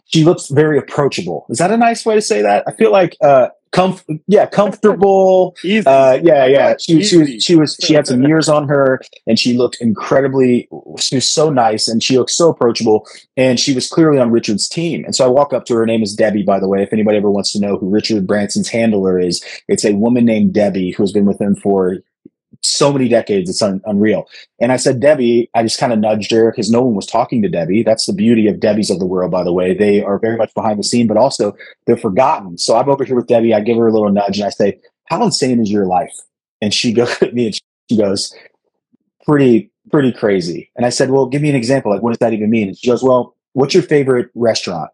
[0.06, 1.46] she looks very approachable.
[1.50, 2.64] Is that a nice way to say that?
[2.66, 5.56] I feel like, uh, Comf- yeah, comfortable.
[5.64, 5.86] Easy.
[5.86, 6.76] Uh, yeah, yeah.
[6.80, 10.70] She, she was she was she had some years on her, and she looked incredibly.
[11.00, 14.70] She was so nice, and she looked so approachable, and she was clearly on Richard's
[14.70, 15.04] team.
[15.06, 15.80] And so I walk up to her.
[15.82, 16.84] Her name is Debbie, by the way.
[16.84, 20.54] If anybody ever wants to know who Richard Branson's handler is, it's a woman named
[20.54, 21.98] Debbie who has been with him for
[22.64, 23.50] so many decades.
[23.50, 24.28] It's un- unreal.
[24.60, 27.42] And I said, Debbie, I just kind of nudged her because no one was talking
[27.42, 27.84] to Debbie.
[27.84, 29.74] That's the beauty of Debbie's of the world, by the way.
[29.74, 32.58] They are very much behind the scene, but also they're forgotten.
[32.58, 33.54] So I'm over here with Debbie.
[33.54, 36.16] I give her a little nudge and I say, How insane is your life?
[36.62, 38.34] And she goes at me and she goes,
[39.26, 40.72] Pretty, pretty crazy.
[40.76, 41.92] And I said, Well, give me an example.
[41.92, 42.70] Like, what does that even mean?
[42.70, 44.90] And she goes, Well, what's your favorite restaurant?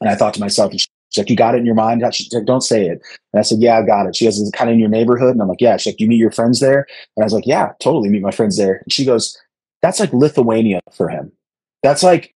[0.00, 0.72] And I thought to myself,
[1.10, 2.02] She's like, you got it in your mind?
[2.12, 3.00] She's like, don't say it.
[3.32, 4.16] And I said, yeah, I got it.
[4.16, 5.32] She goes, is it kind of in your neighborhood?
[5.32, 5.76] And I'm like, yeah.
[5.76, 6.86] She's like, you meet your friends there?
[7.16, 8.80] And I was like, yeah, totally meet my friends there.
[8.84, 9.38] And she goes,
[9.80, 11.32] that's like Lithuania for him.
[11.82, 12.34] That's like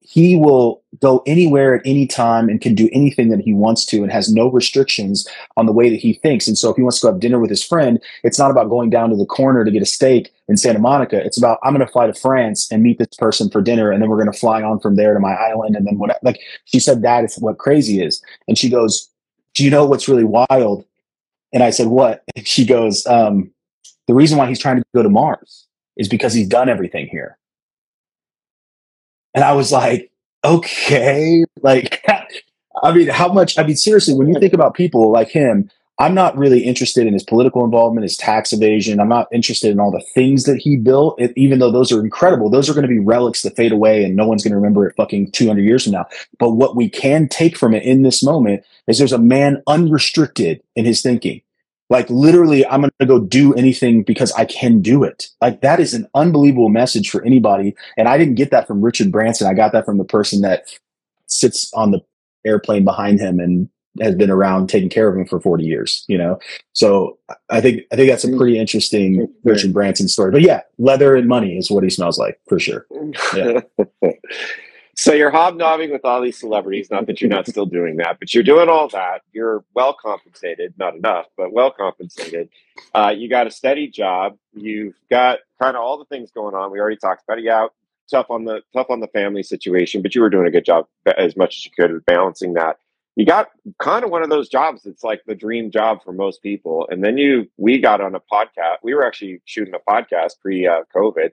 [0.00, 4.02] he will go anywhere at any time and can do anything that he wants to
[4.02, 6.48] and has no restrictions on the way that he thinks.
[6.48, 8.70] And so if he wants to go have dinner with his friend, it's not about
[8.70, 11.22] going down to the corner to get a steak in Santa Monica.
[11.22, 14.02] It's about I'm going to fly to France and meet this person for dinner and
[14.02, 16.40] then we're going to fly on from there to my island and then what like
[16.64, 18.22] she said that is what crazy is.
[18.46, 19.08] And she goes,
[19.54, 20.84] "Do you know what's really wild?"
[21.52, 23.50] And I said, "What?" And she goes, um,
[24.06, 27.38] "The reason why he's trying to go to Mars is because he's done everything here."
[29.34, 30.10] And I was like,
[30.44, 32.04] okay, like,
[32.82, 33.58] I mean, how much?
[33.58, 37.12] I mean, seriously, when you think about people like him, I'm not really interested in
[37.12, 39.00] his political involvement, his tax evasion.
[39.00, 42.00] I'm not interested in all the things that he built, it, even though those are
[42.00, 42.48] incredible.
[42.48, 44.86] Those are going to be relics that fade away and no one's going to remember
[44.86, 46.06] it fucking 200 years from now.
[46.38, 50.62] But what we can take from it in this moment is there's a man unrestricted
[50.76, 51.42] in his thinking.
[51.90, 55.28] Like literally, I'm going to go do anything because I can do it.
[55.40, 57.74] Like that is an unbelievable message for anybody.
[57.96, 59.48] And I didn't get that from Richard Branson.
[59.48, 60.66] I got that from the person that
[61.26, 62.00] sits on the
[62.44, 63.68] airplane behind him and
[64.00, 66.38] has been around taking care of him for 40 years, you know?
[66.72, 67.18] So
[67.50, 71.28] I think, I think that's a pretty interesting Richard Branson story, but yeah, leather and
[71.28, 72.86] money is what he smells like for sure.
[73.34, 73.60] Yeah.
[74.98, 76.90] So you're hobnobbing with all these celebrities.
[76.90, 79.22] Not that you're not still doing that, but you're doing all that.
[79.30, 82.48] You're well compensated, not enough, but well compensated.
[82.96, 84.36] Uh, you got a steady job.
[84.54, 86.72] You've got kind of all the things going on.
[86.72, 87.44] We already talked about it.
[87.44, 87.68] Yeah,
[88.10, 90.86] tough on the tough on the family situation, but you were doing a good job
[91.16, 92.78] as much as you could at balancing that.
[93.18, 96.42] You got kind of one of those jobs that's like the dream job for most
[96.42, 96.88] people.
[96.90, 98.76] And then you, we got on a podcast.
[98.82, 101.30] We were actually shooting a podcast pre uh, COVID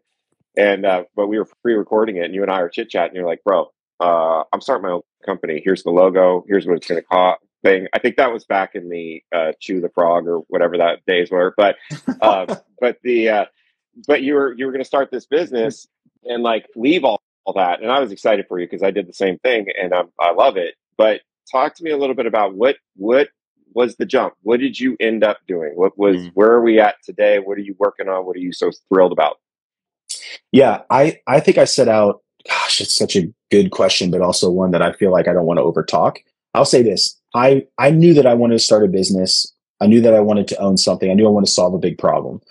[0.57, 3.15] and uh, but we were pre-recording it, and you and I were chit chatting.
[3.15, 5.61] You're like, "Bro, uh, I'm starting my own company.
[5.63, 6.45] Here's the logo.
[6.47, 7.87] Here's what it's going to cost." Thing.
[7.93, 11.31] I think that was back in the uh, Chew the Frog or whatever that days
[11.31, 11.55] were.
[11.57, 11.77] But
[12.21, 13.45] uh, but the uh,
[14.07, 15.87] but you were you were going to start this business
[16.25, 17.81] and like leave all, all that.
[17.81, 20.31] And I was excited for you because I did the same thing, and I, I
[20.33, 20.75] love it.
[20.95, 21.21] But
[21.51, 23.29] talk to me a little bit about what what
[23.73, 24.33] was the jump?
[24.41, 25.71] What did you end up doing?
[25.75, 26.31] What was mm.
[26.33, 27.39] where are we at today?
[27.39, 28.25] What are you working on?
[28.25, 29.37] What are you so thrilled about?
[30.51, 32.21] Yeah, I I think I set out.
[32.47, 35.45] Gosh, it's such a good question, but also one that I feel like I don't
[35.45, 36.17] want to overtalk.
[36.53, 39.51] I'll say this: I I knew that I wanted to start a business.
[39.81, 41.11] I knew that I wanted to own something.
[41.11, 42.41] I knew I wanted to solve a big problem,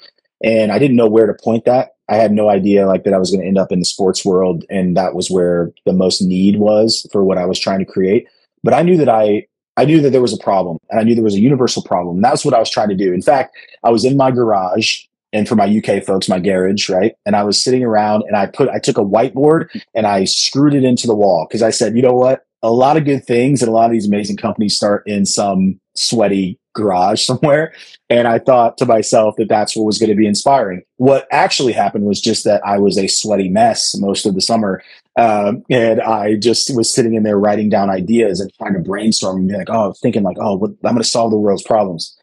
[0.42, 1.90] and I didn't know where to point that.
[2.08, 4.24] I had no idea like that I was going to end up in the sports
[4.24, 7.90] world, and that was where the most need was for what I was trying to
[7.90, 8.26] create.
[8.64, 9.46] But I knew that I
[9.76, 12.20] I knew that there was a problem, and I knew there was a universal problem.
[12.20, 13.12] That's what I was trying to do.
[13.12, 17.14] In fact, I was in my garage and for my UK folks, my garage, right?
[17.26, 20.74] And I was sitting around and I put, I took a whiteboard and I screwed
[20.74, 22.46] it into the wall because I said, you know what?
[22.62, 25.80] A lot of good things and a lot of these amazing companies start in some
[25.94, 27.72] sweaty garage somewhere.
[28.10, 30.82] And I thought to myself that that's what was going to be inspiring.
[30.96, 34.82] What actually happened was just that I was a sweaty mess most of the summer.
[35.16, 39.38] Um, and I just was sitting in there writing down ideas and trying to brainstorm
[39.38, 42.16] and be like, oh, thinking like, oh, what, I'm going to solve the world's problems.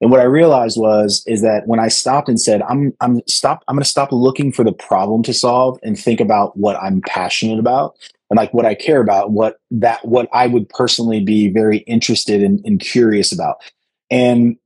[0.00, 3.64] And what I realized was is that when I stopped and said, I'm I'm stop
[3.66, 7.00] I'm going to stop looking for the problem to solve and think about what I'm
[7.02, 7.96] passionate about
[8.30, 12.42] and like what I care about, what that what I would personally be very interested
[12.42, 13.56] in and curious about.
[14.10, 14.56] And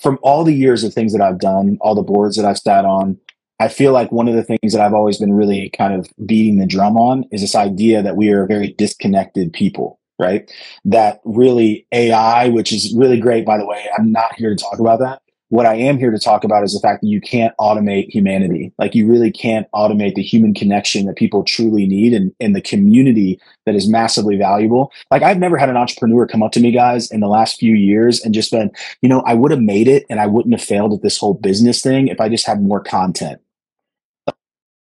[0.00, 2.84] from all the years of things that I've done, all the boards that I've sat
[2.84, 3.18] on,
[3.60, 6.58] I feel like one of the things that I've always been really kind of beating
[6.58, 10.50] the drum on is this idea that we are very disconnected people right?
[10.84, 13.86] That really AI, which is really great, by the way.
[13.98, 15.20] I'm not here to talk about that.
[15.52, 18.72] What I am here to talk about is the fact that you can't automate humanity.
[18.78, 22.62] Like you really can't automate the human connection that people truly need and, and the
[22.62, 24.90] community that is massively valuable.
[25.10, 27.74] Like I've never had an entrepreneur come up to me, guys, in the last few
[27.74, 28.70] years and just been,
[29.02, 31.34] you know, I would have made it and I wouldn't have failed at this whole
[31.34, 33.38] business thing if I just had more content.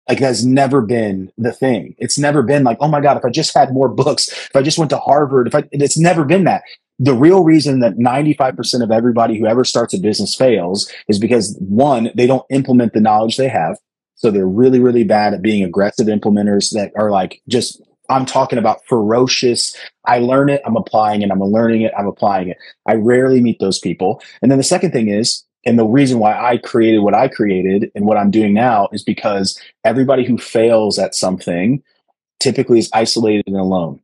[0.07, 1.93] Like that's never been the thing.
[1.97, 4.61] It's never been like, oh my God, if I just had more books, if I
[4.61, 6.63] just went to Harvard, if I, it's never been that.
[6.99, 11.57] The real reason that 95% of everybody who ever starts a business fails is because
[11.59, 13.77] one, they don't implement the knowledge they have.
[14.15, 18.59] So they're really, really bad at being aggressive implementers that are like just I'm talking
[18.59, 19.75] about ferocious.
[20.05, 22.57] I learn it, I'm applying it, I'm learning it, I'm applying it.
[22.85, 24.21] I rarely meet those people.
[24.41, 27.91] And then the second thing is and the reason why I created what I created
[27.95, 31.81] and what I'm doing now is because everybody who fails at something
[32.39, 33.99] typically is isolated and alone.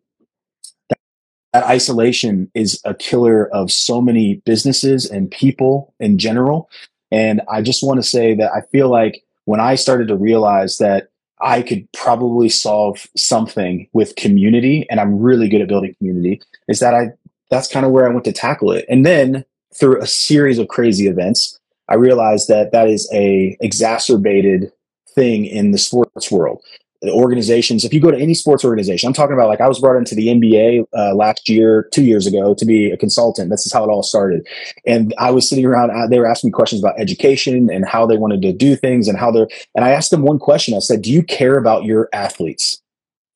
[1.54, 6.70] That, isolation is a killer of so many businesses and people in general.
[7.12, 10.78] And I just want to say that I feel like when I started to realize
[10.78, 11.10] that
[11.42, 16.80] I could probably solve something with community, and I'm really good at building community, is
[16.80, 17.14] that I
[17.50, 18.86] that's kind of where I went to tackle it.
[18.90, 24.72] And then through a series of crazy events, I realized that that is a exacerbated
[25.16, 26.62] thing in the sports world.
[27.02, 29.80] The organizations, if you go to any sports organization, I'm talking about like I was
[29.80, 33.50] brought into the NBA uh, last year, two years ago, to be a consultant.
[33.50, 34.46] This is how it all started.
[34.86, 38.06] And I was sitting around, uh, they were asking me questions about education and how
[38.06, 40.76] they wanted to do things and how they're, and I asked them one question.
[40.76, 42.82] I said, Do you care about your athletes?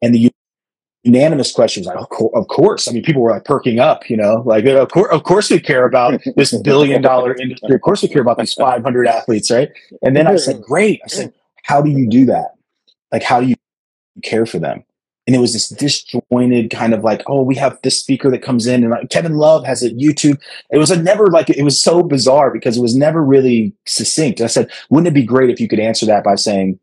[0.02, 0.30] And the
[1.04, 4.66] unanimous questions like of course i mean people were like perking up you know like
[4.66, 8.22] of course, of course we care about this billion dollar industry of course we care
[8.22, 9.70] about these 500 athletes right
[10.02, 12.54] and then i said great i said how do you do that
[13.14, 13.56] like how do you
[14.22, 14.84] care for them
[15.26, 18.68] and it was this disjointed kind of like oh we have this speaker that comes
[18.68, 20.38] in and like, kevin love has a youtube
[20.72, 24.42] it was a never like it was so bizarre because it was never really succinct
[24.42, 26.78] i said wouldn't it be great if you could answer that by saying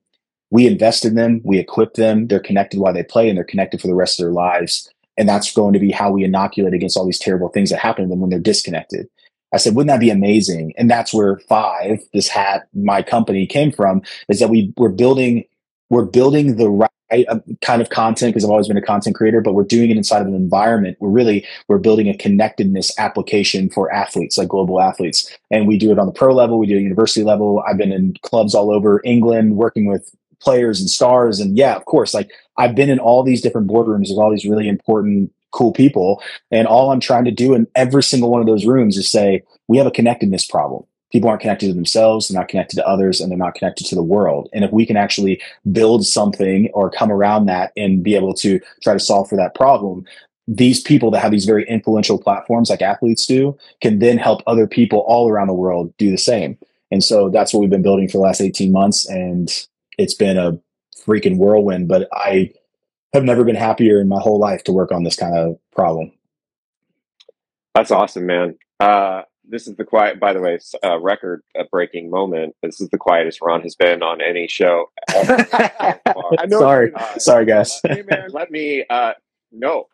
[0.50, 3.80] we invest in them, we equip them, they're connected while they play, and they're connected
[3.80, 4.90] for the rest of their lives.
[5.16, 8.04] And that's going to be how we inoculate against all these terrible things that happen
[8.04, 9.08] to them when they're disconnected.
[9.52, 10.72] I said, wouldn't that be amazing?
[10.76, 15.44] And that's where five, this hat, my company came from, is that we we're building,
[15.90, 16.90] we're building the right
[17.28, 19.96] uh, kind of content because I've always been a content creator, but we're doing it
[19.96, 20.96] inside of an environment.
[21.00, 25.90] We're really we're building a connectedness application for athletes, like global athletes, and we do
[25.90, 26.58] it on the pro level.
[26.58, 27.62] We do it university level.
[27.68, 31.40] I've been in clubs all over England, working with players and stars.
[31.40, 34.46] And yeah, of course, like I've been in all these different boardrooms with all these
[34.46, 36.22] really important, cool people.
[36.50, 39.42] And all I'm trying to do in every single one of those rooms is say,
[39.68, 40.84] we have a connectedness problem.
[41.12, 43.94] People aren't connected to themselves, they're not connected to others, and they're not connected to
[43.94, 44.48] the world.
[44.52, 45.40] And if we can actually
[45.72, 49.54] build something or come around that and be able to try to solve for that
[49.54, 50.04] problem,
[50.46, 54.66] these people that have these very influential platforms like athletes do can then help other
[54.66, 56.58] people all around the world do the same.
[56.90, 59.08] And so that's what we've been building for the last 18 months.
[59.08, 59.48] And
[59.96, 60.58] it's been a
[60.96, 62.52] freaking whirlwind, but I
[63.12, 66.12] have never been happier in my whole life to work on this kind of problem.
[67.74, 68.58] That's awesome, man.
[68.80, 72.54] Uh, this is the quiet, by the way, uh, record breaking moment.
[72.62, 74.90] This is the quietest Ron has been on any show.
[76.48, 77.80] sorry, uh, sorry, guys.
[77.84, 79.12] Let me, let me uh,
[79.52, 79.86] no,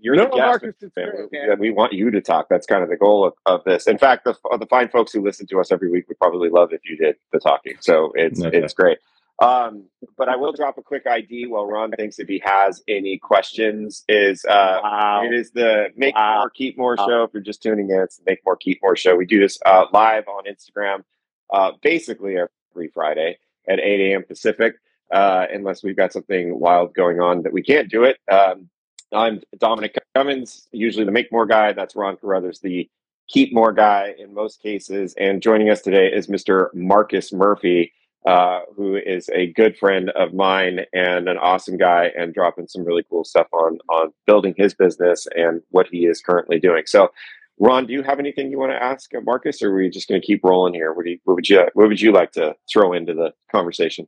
[0.00, 2.48] you're no, the Marcus, we, we want you to talk.
[2.48, 3.86] That's kind of the goal of, of this.
[3.86, 6.72] In fact, the, the fine folks who listen to us every week would probably love
[6.72, 7.74] if you did the talking.
[7.80, 8.58] So it's okay.
[8.58, 8.98] it's great.
[9.38, 13.18] Um, but I will drop a quick ID while Ron thinks if he has any
[13.18, 14.04] questions.
[14.08, 15.22] Is uh, wow.
[15.24, 16.38] it is the Make wow.
[16.38, 17.24] More Keep More show.
[17.24, 19.16] If you're just tuning in, it's the Make More Keep More show.
[19.16, 21.04] We do this uh, live on Instagram,
[21.52, 24.24] uh, basically every Friday at 8 a.m.
[24.24, 24.74] Pacific,
[25.12, 28.18] uh, unless we've got something wild going on that we can't do it.
[28.30, 28.68] Um,
[29.12, 31.72] I'm Dominic Cummins, usually the Make More guy.
[31.72, 32.88] That's Ron Caruthers, the
[33.28, 35.14] Keep More guy in most cases.
[35.18, 36.72] And joining us today is Mr.
[36.74, 37.92] Marcus Murphy
[38.26, 42.84] uh, who is a good friend of mine and an awesome guy, and dropping some
[42.84, 46.84] really cool stuff on on building his business and what he is currently doing.
[46.86, 47.10] So,
[47.58, 50.20] Ron, do you have anything you want to ask Marcus, or are we just going
[50.20, 50.92] to keep rolling here?
[50.92, 54.06] What, you, what would you What would you like to throw into the conversation?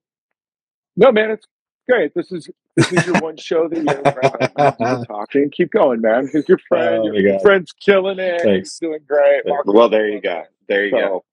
[0.97, 1.47] No, man, it's
[1.89, 2.15] great.
[2.15, 5.51] This is this is your one show that you're talking.
[5.51, 6.29] Keep going, man.
[6.33, 7.05] He's your friend.
[7.05, 8.43] Oh, your friend's killing it.
[8.43, 8.71] Thanks.
[8.75, 9.43] He's doing great.
[9.67, 10.45] Well, there you go.
[10.69, 11.25] There you so,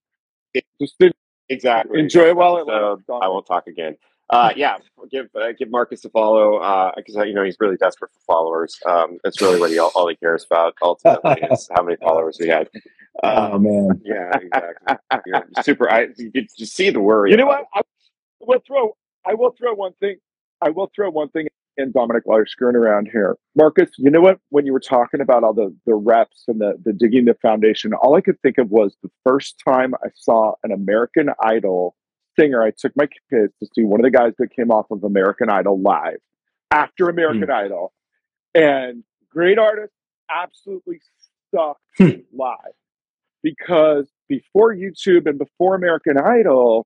[0.54, 0.62] go.
[0.80, 1.16] Just didn't
[1.52, 2.00] Exactly.
[2.00, 3.04] Enjoy it while it lasts.
[3.10, 3.98] I won't talk again.
[4.30, 4.78] Uh, yeah,
[5.12, 8.80] give uh, give Marcus a follow because uh, you know he's really desperate for followers.
[8.86, 12.38] Um, that's really what he all, all he cares about ultimately is how many followers
[12.40, 12.70] we had.
[13.24, 15.64] oh man, yeah, exactly.
[15.64, 15.92] Super.
[15.92, 17.32] I you just see the worry.
[17.32, 17.66] You know what?
[17.74, 17.82] I
[18.40, 18.96] will throw.
[19.26, 20.16] I will throw one thing.
[20.62, 23.38] I will throw one thing and Dominic while you're screwing around here.
[23.56, 24.40] Marcus, you know what?
[24.50, 27.94] When you were talking about all the, the reps and the, the digging the foundation,
[27.94, 31.96] all I could think of was the first time I saw an American Idol
[32.40, 32.62] singer.
[32.62, 35.50] I took my kids to see one of the guys that came off of American
[35.50, 36.20] Idol live
[36.72, 37.54] after American mm.
[37.54, 37.94] Idol.
[38.54, 39.94] And great artist,
[40.30, 41.00] absolutely
[41.54, 42.22] sucked hmm.
[42.34, 42.58] live.
[43.44, 46.86] Because before YouTube and before American Idol,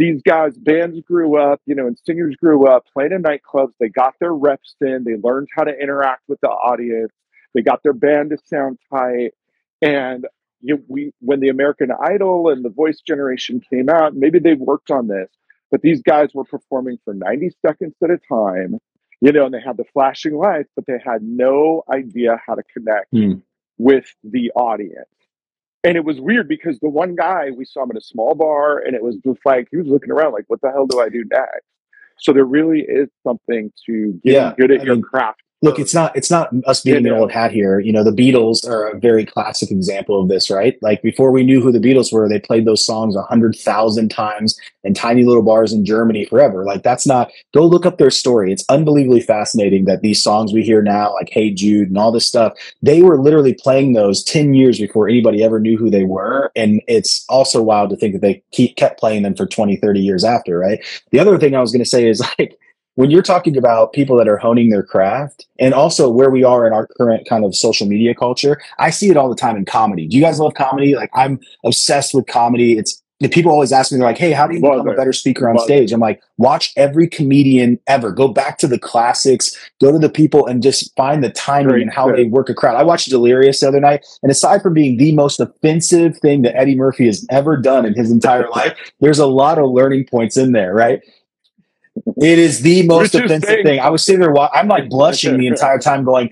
[0.00, 3.74] these guys, bands grew up, you know, and singers grew up playing in nightclubs.
[3.78, 5.04] They got their reps in.
[5.04, 7.12] They learned how to interact with the audience.
[7.52, 9.32] They got their band to sound tight.
[9.82, 10.26] And
[10.62, 14.90] you we, when the American Idol and the Voice generation came out, maybe they worked
[14.90, 15.28] on this,
[15.70, 18.78] but these guys were performing for 90 seconds at a time,
[19.20, 22.62] you know, and they had the flashing lights, but they had no idea how to
[22.72, 23.42] connect mm.
[23.76, 25.08] with the audience
[25.84, 28.78] and it was weird because the one guy we saw him at a small bar
[28.78, 31.08] and it was just like he was looking around like what the hell do i
[31.08, 31.66] do next?
[32.18, 35.78] So there really is something to getting yeah, good at I your mean, craft look,
[35.78, 37.78] it's not it's not us being an old hat here.
[37.80, 40.78] You know, the Beatles are a very classic example of this, right?
[40.82, 44.10] Like before we knew who the Beatles were, they played those songs a hundred thousand
[44.10, 46.64] times in tiny little bars in Germany forever.
[46.64, 48.52] Like that's not go look up their story.
[48.52, 52.26] It's unbelievably fascinating that these songs we hear now, like Hey Jude and all this
[52.26, 56.50] stuff, they were literally playing those 10 years before anybody ever knew who they were.
[56.56, 60.00] And it's also wild to think that they keep kept playing them for 20, 30
[60.00, 60.80] years after, right?
[61.10, 62.58] The other thing I was gonna say is like
[62.96, 66.66] when you're talking about people that are honing their craft and also where we are
[66.66, 69.64] in our current kind of social media culture, I see it all the time in
[69.64, 70.06] comedy.
[70.06, 70.94] Do you guys love comedy?
[70.94, 72.76] Like I'm obsessed with comedy.
[72.76, 75.12] It's the people always ask me, they're like, Hey, how do you become a better
[75.12, 75.92] speaker on stage?
[75.92, 78.12] I'm like, watch every comedian ever.
[78.12, 81.82] Go back to the classics, go to the people and just find the timing Great
[81.82, 82.16] and how tip.
[82.16, 82.76] they work a crowd.
[82.76, 86.56] I watched Delirious the other night, and aside from being the most offensive thing that
[86.56, 90.38] Eddie Murphy has ever done in his entire life, there's a lot of learning points
[90.38, 91.02] in there, right?
[92.22, 93.80] It is the most offensive saying- thing.
[93.80, 96.30] I was sitting there, I'm like blushing the entire time, going,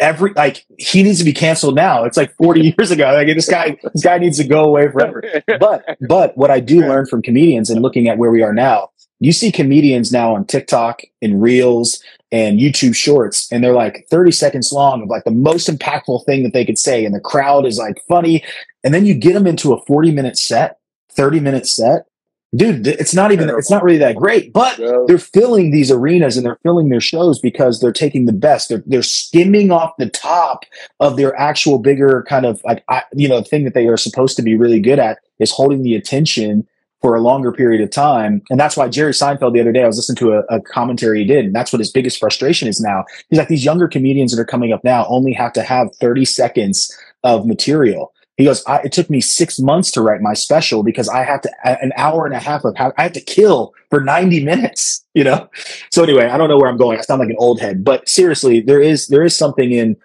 [0.00, 2.04] every like he needs to be canceled now.
[2.04, 3.12] It's like 40 years ago.
[3.12, 5.22] Like this guy, this guy needs to go away forever.
[5.60, 8.90] But but what I do learn from comedians and looking at where we are now,
[9.20, 12.02] you see comedians now on TikTok and Reels
[12.32, 16.42] and YouTube Shorts, and they're like 30 seconds long of like the most impactful thing
[16.42, 18.42] that they could say, and the crowd is like funny,
[18.82, 20.78] and then you get them into a 40 minute set,
[21.12, 22.06] 30 minute set.
[22.54, 24.76] Dude, it's not even it's not really that great, but
[25.06, 28.68] they're filling these arenas and they're filling their shows because they're taking the best.
[28.68, 30.64] They're they're skimming off the top
[31.00, 34.36] of their actual bigger kind of like I, you know thing that they are supposed
[34.36, 36.66] to be really good at is holding the attention
[37.00, 38.40] for a longer period of time.
[38.48, 41.18] And that's why Jerry Seinfeld the other day I was listening to a, a commentary
[41.18, 43.04] he did, and that's what his biggest frustration is now.
[43.28, 46.24] He's like these younger comedians that are coming up now only have to have 30
[46.24, 48.12] seconds of material.
[48.36, 51.50] He goes, it took me six months to write my special because I have to
[51.64, 55.22] an hour and a half of how I have to kill for 90 minutes, you
[55.22, 55.48] know?
[55.90, 56.98] So anyway, I don't know where I'm going.
[56.98, 59.96] I sound like an old head, but seriously, there is, there is something in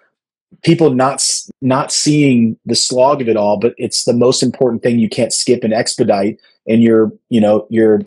[0.62, 1.26] people not,
[1.60, 5.32] not seeing the slog of it all, but it's the most important thing you can't
[5.32, 6.38] skip and expedite.
[6.68, 8.02] And you're, you know, you're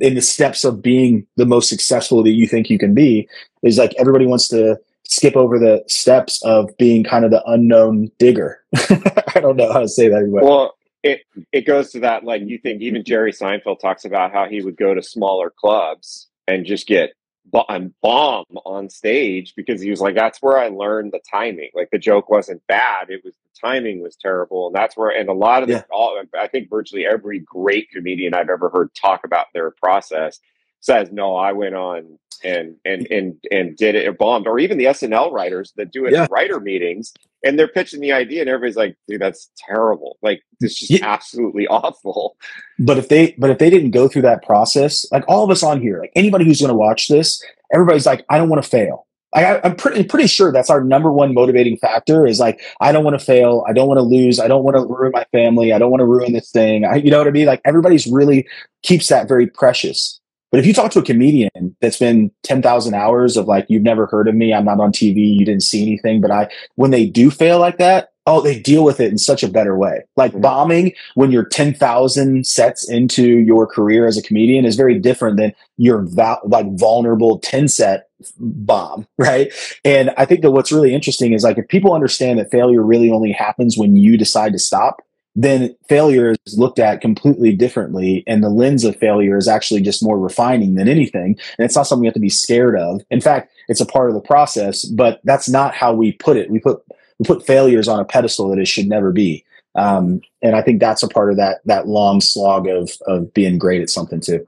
[0.00, 3.28] in the steps of being the most successful that you think you can be
[3.62, 4.80] is like everybody wants to
[5.10, 8.62] skip over the steps of being kind of the unknown digger.
[8.76, 10.18] I don't know how to say that.
[10.22, 10.40] Anyway.
[10.42, 14.46] Well, it it goes to that like you think even Jerry Seinfeld talks about how
[14.46, 17.10] he would go to smaller clubs and just get
[17.46, 21.70] bo- and bomb on stage because he was like that's where I learned the timing.
[21.74, 25.28] Like the joke wasn't bad, it was the timing was terrible, and that's where and
[25.28, 25.82] a lot of the Yeah.
[25.90, 30.38] all I think virtually every great comedian I've ever heard talk about their process
[30.80, 34.78] says no, I went on and and and and did it, it bombed, or even
[34.78, 36.26] the SNL writers that do it Yeah.
[36.30, 37.12] writer meetings
[37.44, 40.18] and they're pitching the idea and everybody's like dude that's terrible.
[40.22, 41.08] Like this is just Yeah.
[41.10, 42.36] absolutely awful.
[42.78, 45.62] But if they but if they didn't go through that process like all of us
[45.62, 48.68] on here like anybody who's going to watch this everybody's like i don't want to
[48.68, 52.90] fail I, i'm pretty pretty sure that's our number one motivating factor is like i
[52.90, 53.64] don't want to fail.
[53.68, 54.40] I don't want to lose.
[54.40, 55.72] I don't want to ruin my family.
[55.72, 56.84] I don't want to ruin this thing.
[56.84, 57.46] I, you know what i mean?
[57.46, 58.46] Like everybody's really
[58.82, 60.19] keeps that very precious
[60.50, 64.06] but if you talk to a comedian that's been 10,000 hours of like you've never
[64.06, 67.06] heard of me i'm not on tv you didn't see anything but i when they
[67.06, 70.32] do fail like that oh they deal with it in such a better way like
[70.32, 70.42] Mhm.
[70.42, 75.52] bombing when you're 10,000 sets into your career as a comedian is very different than
[75.78, 79.50] your val- like vulnerable 10 set bomb, right?
[79.82, 83.10] And I think that what's really interesting is like if people understand that failure really
[83.10, 85.00] only happens when you decide to stop,
[85.42, 88.22] then failure is looked at completely differently.
[88.26, 91.38] And the lens of failure is actually just more refining than anything.
[91.58, 93.00] And it's not something you have to be scared of.
[93.10, 96.50] In fact, it's a part of the process, but that's not how we put it.
[96.50, 96.82] We put
[97.18, 99.44] we put failures on a pedestal that it should never be.
[99.74, 103.58] Um, and I think that's a part of that that long slog of of being
[103.58, 104.46] great at something too.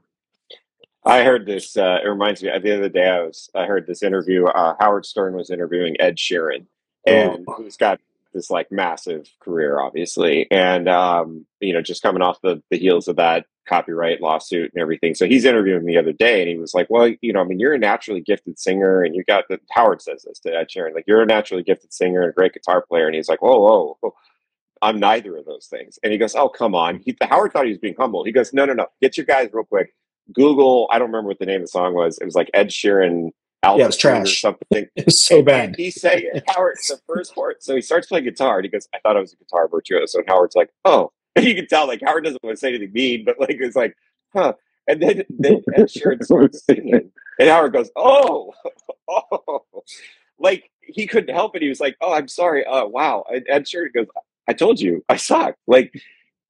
[1.05, 3.85] i heard this uh it reminds me at the other day i was i heard
[3.87, 6.65] this interview uh howard stern was interviewing ed sheeran
[7.05, 7.53] and Oh.
[7.55, 7.99] who's got
[8.33, 13.07] this like massive career obviously and um you know just coming off the the heels
[13.07, 16.57] of that copyright lawsuit and everything so he's interviewing me the other day and he
[16.57, 19.45] was like well you know i mean you're a naturally gifted singer and you got
[19.47, 22.33] the howard says this to ed sheeran like you're a naturally gifted singer and a
[22.33, 24.13] great guitar player and he's like whoa whoa, whoa.
[24.81, 25.97] I'm neither of those things.
[26.03, 27.01] And he goes, Oh, come on.
[27.05, 28.25] He, Howard thought he was being humble.
[28.25, 28.87] He goes, No, no, no.
[29.01, 29.95] Get your guys real quick.
[30.33, 32.17] Google, I don't remember what the name of the song was.
[32.17, 33.31] It was like Ed Sheeran
[33.63, 34.31] Yeah, it was trash.
[34.31, 34.87] or something.
[34.95, 35.75] It was so And bad.
[35.77, 36.43] he sang it.
[36.49, 37.63] Howard, the first part.
[37.63, 40.19] So he starts playing guitar and he goes, I thought I was a guitar virtuoso.
[40.19, 41.11] And Howard's like, Oh.
[41.35, 43.75] And you can tell, like, Howard doesn't want to say anything mean, but like, it's
[43.75, 43.95] like,
[44.33, 44.53] Huh.
[44.87, 47.09] And then, then Ed Sheeran starts singing.
[47.39, 48.53] And Howard goes, Oh,
[49.09, 49.65] oh.
[50.39, 51.61] Like, he couldn't help it.
[51.61, 52.65] He was like, Oh, I'm sorry.
[52.67, 53.23] Oh, wow.
[53.31, 54.07] And Ed Sheeran goes,
[54.47, 55.55] I told you I suck.
[55.67, 55.93] Like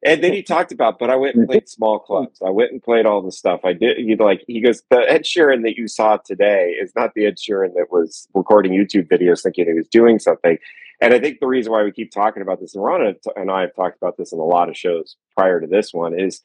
[0.06, 2.42] and then he talked about, but I went and played small clubs.
[2.46, 3.62] I went and played all the stuff.
[3.64, 3.98] I did.
[3.98, 7.38] He like he goes, the Ed Sheeran that you saw today is not the Ed
[7.38, 10.58] Sheeran that was recording YouTube videos thinking he was doing something.
[11.02, 13.62] And I think the reason why we keep talking about this, and Ron and I
[13.62, 16.42] have talked about this in a lot of shows prior to this one, is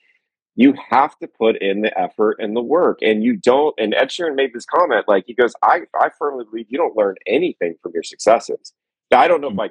[0.56, 2.98] you have to put in the effort and the work.
[3.00, 6.44] And you don't, and Ed Sheeran made this comment, like he goes, I, I firmly
[6.50, 8.72] believe you don't learn anything from your successes.
[9.10, 9.70] Now, I don't know if mm.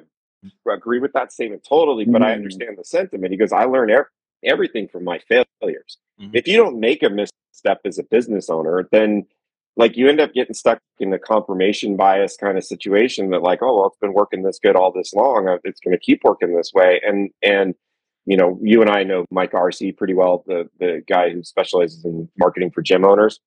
[0.72, 2.34] agree with that statement totally, but I Mm.
[2.36, 3.32] understand the sentiment.
[3.32, 4.10] He goes, I learn er-
[4.44, 5.98] everything from my failures.
[6.20, 6.30] Mhm.
[6.34, 9.26] If you don't make a misstep as a business owner, then
[9.76, 13.62] like you end up getting stuck in a confirmation bias kind of situation that like,
[13.62, 15.48] oh, well, it's been working this good all this long.
[15.48, 17.00] uh, It's going to keep working this way.
[17.06, 17.74] And, and,
[18.26, 22.04] you know, you and I know Mike Arce pretty well, the, the guy who specializes
[22.04, 23.38] in marketing for gym owners.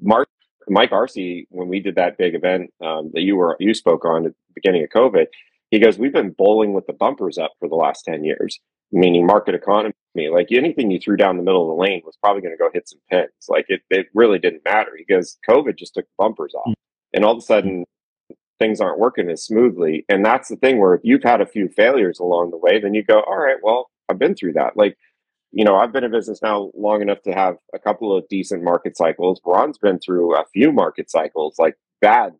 [0.00, 0.28] Mark,
[0.68, 1.16] Mike Arce,
[1.50, 4.52] when we did that big event um, that you were, you spoke on at the
[4.54, 5.26] beginning of COVID,
[5.70, 8.58] he goes, we've been bowling with the bumpers up for the last 10 years,
[8.92, 9.92] meaning market economy.
[10.14, 12.70] Like anything you threw down the middle of the lane was probably going to go
[12.72, 13.30] hit some pins.
[13.48, 14.92] Like it, it really didn't matter.
[14.96, 16.68] He goes, COVID just took the bumpers off.
[16.68, 16.74] Mm.
[17.14, 17.84] And all of a sudden,
[18.58, 20.04] things aren't working as smoothly.
[20.08, 22.94] And that's the thing where if you've had a few failures along the way, then
[22.94, 24.76] you go, all right, well, I've been through that.
[24.76, 24.96] Like,
[25.52, 28.62] you know, I've been in business now long enough to have a couple of decent
[28.62, 29.40] market cycles.
[29.44, 32.32] Ron's been through a few market cycles, like bad,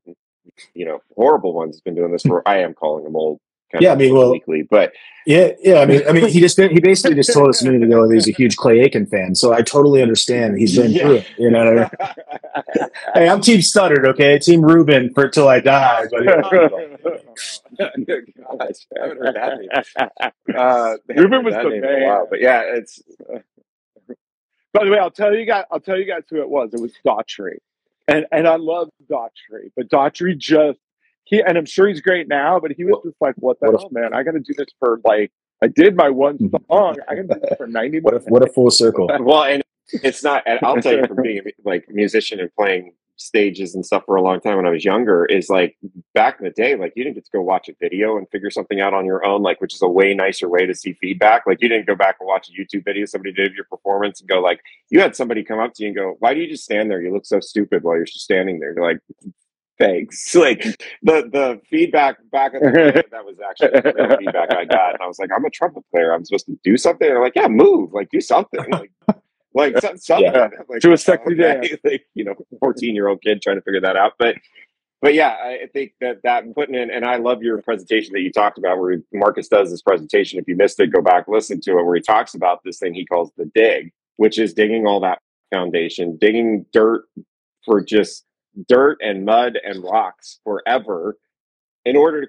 [0.74, 1.76] you know, horrible ones.
[1.76, 3.40] He's been doing this for, I am calling them old.
[3.72, 4.92] Kind Yeah, of I mean, well- weekly, but
[5.26, 5.80] Yeah, yeah.
[5.80, 8.14] I mean, I mean, he just he basically just told us a minute ago that
[8.14, 9.34] he's a huge Clay Aiken fan.
[9.34, 10.56] So I totally understand.
[10.56, 11.02] He's been Yeah.
[11.02, 11.26] through it.
[11.36, 11.60] You know.
[11.60, 12.88] I mean?
[13.14, 14.38] Hey, I'm Team Studdard, okay?
[14.38, 16.04] Team Ruben for till I die.
[16.12, 20.32] But Gosh, I haven't heard that name.
[20.56, 22.02] Uh, Ruben was that the name in a man.
[22.08, 23.02] while, but yeah, it's
[24.72, 25.64] By the way, I'll tell you guys.
[25.70, 26.72] I'll tell you guys who it was.
[26.72, 27.56] It was Daughtry,
[28.08, 30.78] and and I love Daughtry, but Daughtry just
[31.24, 33.74] he and I'm sure he's great now, but he was just like, "What the What
[33.76, 34.14] a- hell, man?
[34.14, 35.30] I got to do this for like
[35.62, 36.66] I did my one Mhm.
[36.68, 36.96] song.
[37.08, 39.08] I got to do this for ninety what a what a full circle.
[39.20, 40.42] well, and it's not.
[40.46, 44.16] And I'll tell you, from being a like musician and playing stages and stuff for
[44.16, 45.76] a long time when I was younger, is like
[46.14, 48.50] back in the day, like you didn't get to go watch a video and figure
[48.50, 51.46] something out on your own, like which is a way nicer way to see feedback.
[51.46, 54.20] Like you didn't go back and watch a YouTube video somebody did of your performance
[54.20, 54.60] and go like,
[54.90, 57.00] you had somebody come up to you and go, "Why do you just stand there?
[57.00, 59.00] You look so stupid while you're just standing there." You're like.
[59.78, 60.34] Thanks.
[60.46, 60.62] Like
[61.02, 64.94] the the feedback back in the that was actually the feedback I got.
[64.94, 66.12] And I was like, I'm a trumpet player.
[66.12, 67.06] I'm supposed to do something.
[67.06, 67.92] They're like, yeah, move.
[67.92, 68.64] Like do something.
[68.70, 68.92] Like
[69.56, 70.32] like so- something.
[70.32, 70.48] Yeah.
[70.68, 71.36] Like, Do a sexy okay.
[71.60, 71.68] dance.
[71.84, 74.12] like you know, 14 year old kid trying to figure that out.
[74.18, 74.36] But
[75.02, 78.20] but yeah, I I think that that putting in, and I love your presentation that
[78.20, 80.38] you talked about where Marcus does this presentation.
[80.38, 81.84] If you missed it, go back listen to it.
[81.84, 85.20] Where he talks about this thing he calls the dig, which is digging all that
[85.52, 87.04] foundation, digging dirt
[87.64, 88.24] for just
[88.68, 91.18] dirt and mud and rocks forever,
[91.84, 92.28] in order to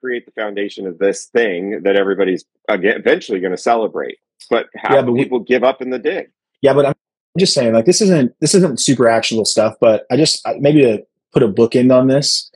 [0.00, 4.18] create the foundation of this thing that everybody's again eventually going to celebrate.
[4.48, 6.30] But how Yeah, do but we- people give up in the dig?
[6.62, 6.94] Yeah, but I'm
[7.38, 9.74] just saying, like, this isn't this isn't super actionable stuff.
[9.80, 12.50] But I just maybe to put a bookend on this,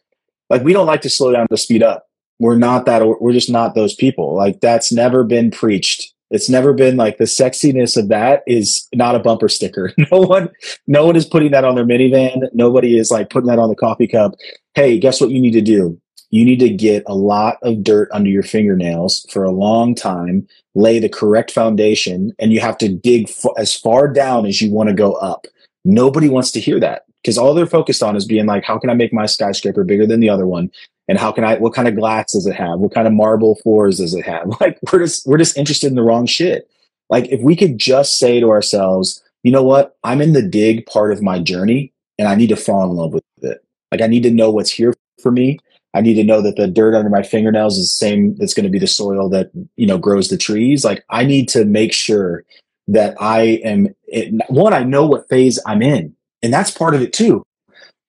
[0.48, 2.06] like, we don't like to slow down to speed up.
[2.38, 3.06] We're not that.
[3.20, 4.34] We're just not those people.
[4.34, 6.14] Like, that's never been preached.
[6.30, 9.92] It's never been like the sexiness of that is not a bumper sticker.
[10.10, 10.48] No one,
[10.86, 12.48] no one is putting that on their minivan.
[12.52, 14.34] Nobody is like putting that on the coffee cup.
[14.74, 16.00] Hey, guess what you need to do?
[16.30, 20.46] You need to get a lot of dirt under your fingernails for a long time
[20.74, 24.70] lay the correct foundation and you have to dig f- as far down as you
[24.70, 25.46] want to go up.
[25.84, 28.90] Nobody wants to hear that because all they're focused on is being like, how can
[28.90, 30.70] I make my skyscraper bigger than the other one?
[31.08, 32.78] And how can I, what kind of glass does it have?
[32.78, 34.48] What kind of marble floors does it have?
[34.60, 36.70] Like we're just, we're just interested in the wrong shit.
[37.08, 39.96] Like if we could just say to ourselves, you know what?
[40.04, 43.12] I'm in the dig part of my journey and I need to fall in love
[43.12, 43.64] with it.
[43.90, 45.58] Like I need to know what's here for me.
[45.94, 48.64] I need to know that the dirt under my fingernails is the same that's going
[48.64, 50.84] to be the soil that, you know, grows the trees.
[50.84, 52.44] Like I need to make sure
[52.88, 56.14] that I am it, one, I know what phase I'm in.
[56.42, 57.44] And that's part of it too.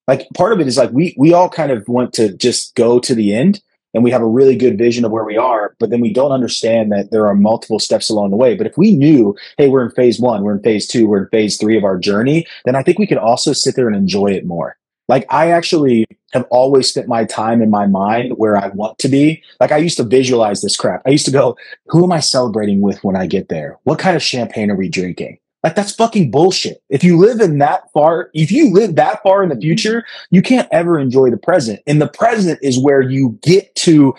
[0.08, 3.00] Like part of it is like we we all kind of want to just go
[3.00, 3.62] to the end
[3.94, 6.32] and we have a really good vision of where we are, but then we don't
[6.32, 8.56] understand that there are multiple steps along the way.
[8.56, 11.30] But if we knew, hey, we're in phase one, we're in phase two, we're in
[11.30, 14.28] phase three of our journey, then I think we could also sit there and enjoy
[14.28, 14.78] it more.
[15.12, 19.10] Like I actually have always spent my time in my mind where I want to
[19.10, 19.44] be.
[19.60, 21.02] Like I used to visualize this crap.
[21.06, 21.58] I used to go,
[21.88, 23.78] who am I celebrating with when I get there?
[23.84, 25.38] What kind of champagne are we drinking?
[25.66, 26.82] Like that's fucking bullshit.
[26.88, 29.62] If you live in that far, if you live that far in the mm-hmm.
[29.64, 31.82] future, you can't ever enjoy the present.
[31.86, 34.16] And the present is where you get to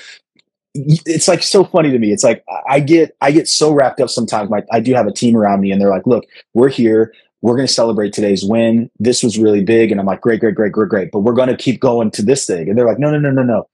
[0.74, 2.12] it's like so funny to me.
[2.12, 4.51] It's like I get I get so wrapped up sometimes.
[4.51, 7.14] My I do have a team around me and they're like, look, we're here.
[7.43, 8.90] We're going to celebrate today's win.
[8.99, 9.90] This was really big.
[9.90, 11.11] And I'm like, great, great, great, great, great.
[11.11, 12.68] But we're going to keep going to this thing.
[12.68, 13.68] And they're like, no, no, no, no, no.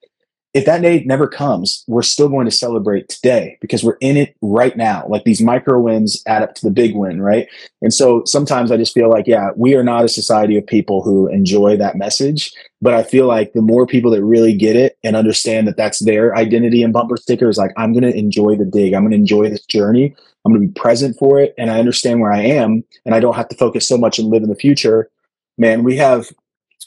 [0.54, 4.34] If that day never comes, we're still going to celebrate today because we're in it
[4.40, 5.06] right now.
[5.06, 7.46] Like these micro wins add up to the big win, right?
[7.82, 11.02] And so sometimes I just feel like, yeah, we are not a society of people
[11.02, 12.52] who enjoy that message.
[12.80, 15.98] But I feel like the more people that really get it and understand that that's
[15.98, 18.94] their identity and bumper sticker is like, I'm going to enjoy the dig.
[18.94, 20.16] I'm going to enjoy this journey.
[20.44, 21.54] I'm going to be present for it.
[21.58, 24.28] And I understand where I am and I don't have to focus so much and
[24.28, 25.10] live in the future.
[25.58, 26.30] Man, we have,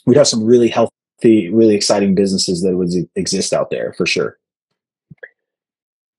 [0.04, 4.06] we have some really healthy the really exciting businesses that would exist out there for
[4.06, 4.38] sure.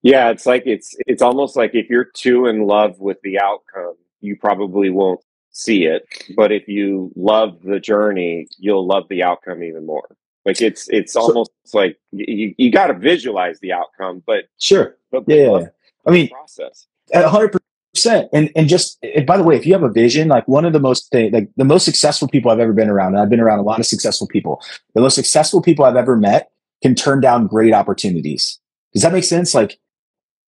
[0.02, 3.96] Yeah, it's like it's it's almost like if you're too in love with the outcome,
[4.20, 6.04] you probably won't see it.
[6.36, 10.18] But if you love the journey, you'll love the outcome even more.
[10.46, 14.98] Like it's it's almost so, like you, you got to visualize the outcome, but sure,
[15.10, 15.68] but yeah.
[16.06, 16.88] I mean, process.
[17.14, 17.54] hundred
[18.04, 18.30] percent.
[18.34, 20.74] And and just and by the way, if you have a vision, like one of
[20.74, 23.60] the most like the most successful people I've ever been around, and I've been around
[23.60, 24.62] a lot of successful people.
[24.94, 26.52] The most successful people I've ever met
[26.82, 28.60] can turn down great opportunities.
[28.94, 29.54] Does that make sense?
[29.54, 29.80] Like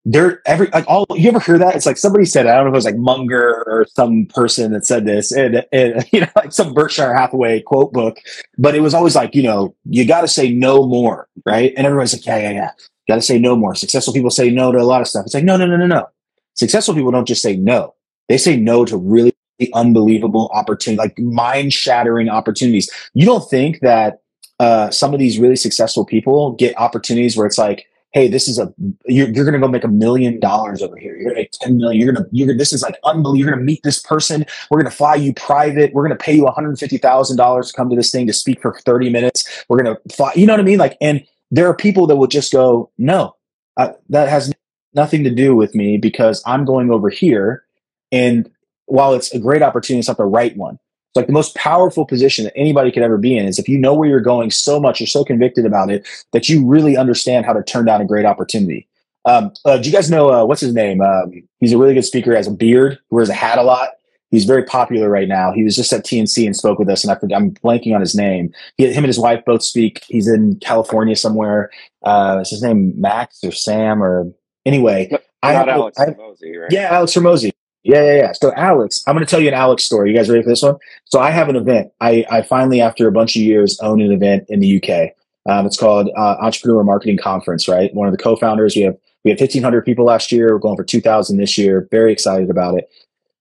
[0.04, 1.76] they're every like all you ever hear that?
[1.76, 4.74] It's like somebody said, I don't know if it was like Munger or some person
[4.74, 8.20] that said this, and, and you know, like some Berkshire Hathaway quote book,
[8.58, 11.74] but it was always like, you know, you got to say no more, right?
[11.76, 12.72] And everyone's like, yeah, yeah, yeah,
[13.08, 13.74] got to say no more.
[13.74, 15.26] Successful people say no to a lot of stuff.
[15.26, 16.08] It's like, no, no, no, no, no.
[16.56, 17.94] Successful people don't just say no.
[18.28, 19.36] They say no to really
[19.74, 22.90] unbelievable opportunity, like mind shattering opportunities.
[23.14, 24.22] You don't think that
[24.60, 28.58] uh, some of these really successful people get opportunities where it's like, hey, this is
[28.58, 28.74] a
[29.06, 31.16] you're, you're going to go make a million dollars over here.
[31.16, 32.02] You're going to make ten million.
[32.02, 33.38] You're going to you're this is like unbelievable.
[33.38, 34.46] You're going to meet this person.
[34.72, 35.94] We're going to fly you private.
[35.94, 38.28] We're going to pay you one hundred fifty thousand dollars to come to this thing
[38.28, 39.66] to speak for thirty minutes.
[39.68, 40.32] We're going to fly.
[40.36, 40.80] You know what I mean?
[40.80, 43.36] Like, and there are people that will just go, no,
[43.78, 44.52] uh, that has
[44.96, 47.64] nothing to do with me because I'm going over here.
[48.12, 48.50] And
[48.86, 50.76] while it's a great opportunity, it's not the right one.
[50.76, 53.78] It's like the most powerful position that anybody could ever be in is if you
[53.78, 57.46] know where you're going so much, you're so convicted about it that you really understand
[57.46, 58.88] how to turn down a great opportunity.
[59.26, 61.02] Um, uh, do you guys know uh, what's his name?
[61.02, 62.36] Um, he's a really good speaker.
[62.36, 63.90] Has a beard, wears a hat a lot.
[64.30, 65.52] He's very popular right now.
[65.54, 68.02] He was just at TNC and spoke with us, and I forget, I'm blanking on
[68.02, 68.54] his name.
[68.76, 70.04] He, him and his wife both speak.
[70.08, 71.72] He's in California somewhere.
[72.04, 74.32] Uh, is his name Max or Sam or
[74.66, 75.12] Anyway,
[75.44, 76.72] I have, Alex I, Hormozi, right?
[76.72, 77.52] Yeah, Alex Hormozi.
[77.84, 78.32] Yeah, yeah, yeah.
[78.32, 80.10] So Alex, I'm going to tell you an Alex story.
[80.10, 80.78] You guys ready for this one?
[81.06, 81.92] So I have an event.
[82.02, 85.12] I, I finally, after a bunch of years, own an event in the UK.
[85.48, 87.68] Um, it's called uh, Entrepreneur Marketing Conference.
[87.68, 87.94] Right.
[87.94, 88.76] One of the co-founders.
[88.76, 90.54] We have we had 1,500 people last year.
[90.54, 91.88] We're going for 2,000 this year.
[91.92, 92.90] Very excited about it.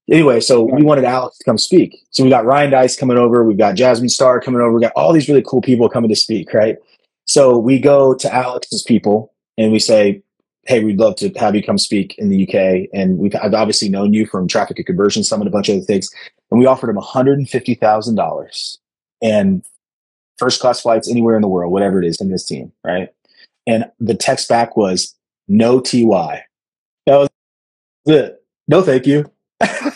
[0.09, 1.97] Anyway, so we wanted Alex to come speak.
[2.11, 3.43] So we got Ryan Deiss coming over.
[3.43, 4.73] We've got Jasmine Star coming over.
[4.73, 6.53] We got all these really cool people coming to speak.
[6.53, 6.77] Right.
[7.25, 10.21] So we go to Alex's people and we say,
[10.65, 12.89] hey, we'd love to have you come speak in the UK.
[12.93, 15.85] And we've I've obviously known you from Traffic and Conversion Summit, a bunch of other
[15.85, 16.09] things.
[16.51, 18.77] And we offered him $150,000
[19.21, 19.65] and
[20.37, 23.09] first class flights anywhere in the world, whatever it is, in this team, right?
[23.67, 25.15] And the text back was
[25.47, 26.43] no TY.
[27.05, 27.29] That was
[28.05, 28.43] it.
[28.67, 29.31] No, thank you.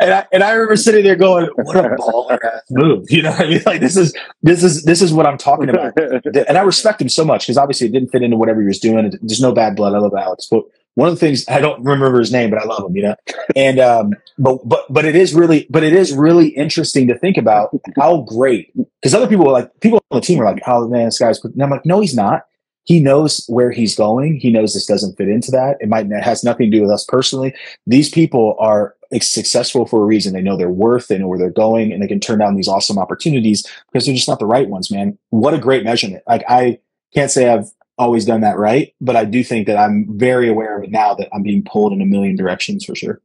[0.00, 3.30] and I and I remember sitting there going, "What a baller ass move!" You know,
[3.30, 5.98] what I mean, like this is this is this is what I'm talking about.
[6.00, 8.78] and I respect him so much because obviously it didn't fit into whatever he was
[8.78, 9.10] doing.
[9.22, 9.94] There's no bad blood.
[9.94, 12.66] I love Alex, but one of the things I don't remember his name, but I
[12.66, 12.96] love him.
[12.96, 13.16] You know,
[13.54, 17.38] and um, but but but it is really but it is really interesting to think
[17.38, 21.06] about how great because other people like people on the team are like, "Oh man,
[21.06, 22.42] this guy's," and I'm like, "No, he's not."
[22.86, 24.38] He knows where he's going.
[24.38, 25.76] He knows this doesn't fit into that.
[25.80, 27.52] It might it has nothing to do with us personally.
[27.86, 30.32] These people are successful for a reason.
[30.32, 32.68] They know their worth, they know where they're going, and they can turn down these
[32.68, 35.18] awesome opportunities because they're just not the right ones, man.
[35.30, 36.22] What a great measurement.
[36.28, 36.78] Like I
[37.12, 37.68] can't say I've
[37.98, 41.14] always done that right, but I do think that I'm very aware of it now
[41.14, 43.20] that I'm being pulled in a million directions for sure.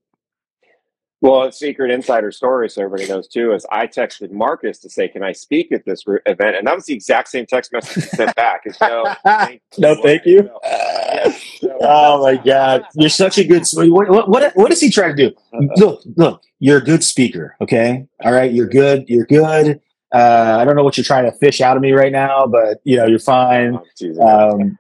[1.21, 5.07] Well, a secret insider story, so everybody knows too, is I texted Marcus to say,
[5.07, 8.05] "Can I speak at this re- event?" And that was the exact same text message
[8.05, 8.63] he sent back.
[8.65, 10.49] Is, no, thank no, thank you.
[10.49, 13.63] So, yeah, so, oh my God, you're such a good.
[13.73, 15.35] What, what, what, what is he trying to do?
[15.53, 15.67] Uh-huh.
[15.77, 17.55] Look, look, you're a good speaker.
[17.61, 19.07] Okay, all right, you're good.
[19.07, 19.79] You're good.
[20.11, 22.81] Uh, I don't know what you're trying to fish out of me right now, but
[22.83, 23.75] you know you're fine.
[24.19, 24.79] Um,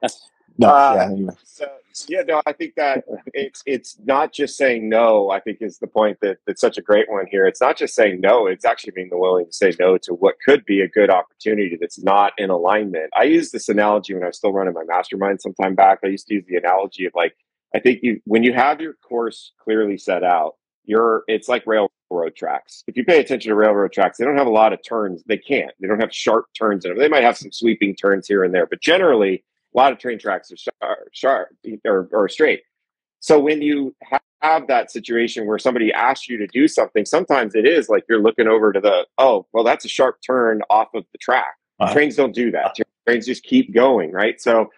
[0.57, 1.33] no, uh, yeah, anyway.
[1.43, 1.67] so,
[2.09, 5.29] yeah, no, I think that it's it's not just saying no.
[5.29, 7.45] I think is the point that that's such a great one here.
[7.45, 10.65] It's not just saying no; it's actually being willing to say no to what could
[10.65, 13.09] be a good opportunity that's not in alignment.
[13.17, 15.99] I used this analogy when I was still running my mastermind some time back.
[16.03, 17.35] I used to use the analogy of like,
[17.75, 22.35] I think you when you have your course clearly set out, you're it's like railroad
[22.35, 22.83] tracks.
[22.87, 25.23] If you pay attention to railroad tracks, they don't have a lot of turns.
[25.25, 25.71] They can't.
[25.79, 26.99] They don't have sharp turns in them.
[26.99, 29.43] They might have some sweeping turns here and there, but generally
[29.73, 31.49] a lot of train tracks are sharp, sharp
[31.85, 32.61] or, or straight.
[33.19, 33.95] So when you
[34.41, 38.21] have that situation where somebody asks you to do something, sometimes it is like you're
[38.21, 41.55] looking over to the, oh, well, that's a sharp turn off of the track.
[41.79, 41.93] Uh-huh.
[41.93, 42.75] Trains don't do that.
[43.07, 44.41] trains just keep going, right?
[44.41, 44.69] So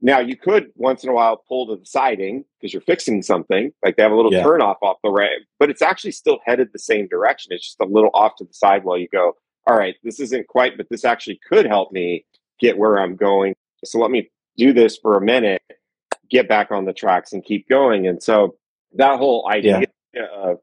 [0.00, 3.72] now you could once in a while pull to the siding because you're fixing something,
[3.84, 4.42] like they have a little Yeah.
[4.42, 7.52] turn off off the ramp, but it's actually still headed the same direction.
[7.52, 9.36] It's just a little off to the side while you go,
[9.66, 12.24] all right, this isn't quite, but this actually could help me
[12.60, 13.54] get where I'm going.
[13.86, 15.62] So let me do this for a minute,
[16.30, 18.06] get back on the tracks and keep going.
[18.06, 18.56] And so
[18.94, 19.84] that whole idea
[20.32, 20.58] of,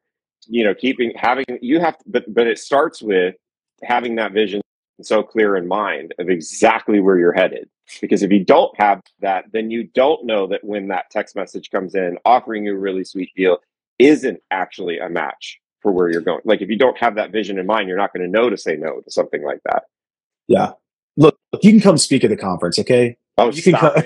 [0.47, 3.36] you know, keeping, having, you have, to, but, but it starts with
[3.84, 4.61] having that vision
[5.01, 7.69] so clear in mind of exactly where you're headed.
[7.99, 11.69] Because if you don't have that, then you don't know that when that text message
[11.72, 13.57] comes in offering you a really sweet deal
[13.99, 16.41] isn't actually a match for where you're going.
[16.45, 18.57] Like if you don't have that vision in mind, you're not going to know to
[18.57, 19.84] say no to something like that.
[20.47, 20.74] Yeah.
[21.18, 23.18] Look, you can come speak at the conference, okay?
[23.38, 23.93] Oh, You can come.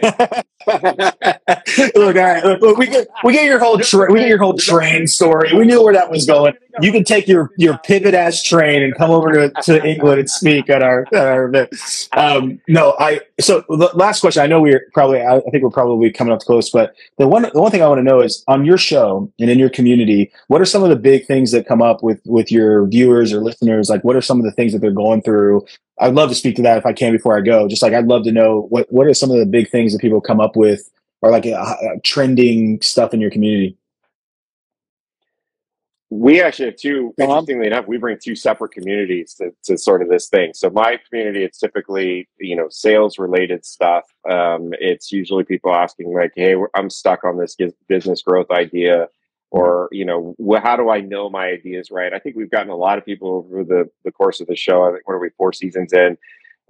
[0.68, 4.38] look, all right, look, look, we get we get your whole tra- we get your
[4.38, 5.52] whole train story.
[5.54, 6.54] We knew where that was going.
[6.82, 10.30] You can take your your pivot ass train and come over to, to England and
[10.30, 11.74] speak at our at our event.
[12.14, 14.42] Um, no, I so the last question.
[14.42, 17.44] I know we're probably I, I think we're probably coming up close, but the one
[17.54, 20.32] the one thing I want to know is on your show and in your community,
[20.48, 23.42] what are some of the big things that come up with with your viewers or
[23.42, 23.90] listeners?
[23.90, 25.66] Like, what are some of the things that they're going through?
[26.00, 27.68] I'd love to speak to that if I can before I go.
[27.68, 30.00] Just like I'd love to know what what are some of the big things that
[30.00, 30.90] people come up with
[31.22, 33.78] or like uh, uh, trending stuff in your community.
[36.12, 37.30] We actually have two, Tom?
[37.30, 40.52] interestingly enough, we bring two separate communities to, to sort of this thing.
[40.54, 44.04] So my community, it's typically, you know, sales related stuff.
[44.30, 49.08] Um, it's usually people asking like, Hey, I'm stuck on this business growth idea
[49.60, 52.14] or, you know, wh- how do I know my ideas right?
[52.14, 54.84] I think we've gotten a lot of people over the, the course of the show.
[54.84, 56.18] I think what are we four seasons in?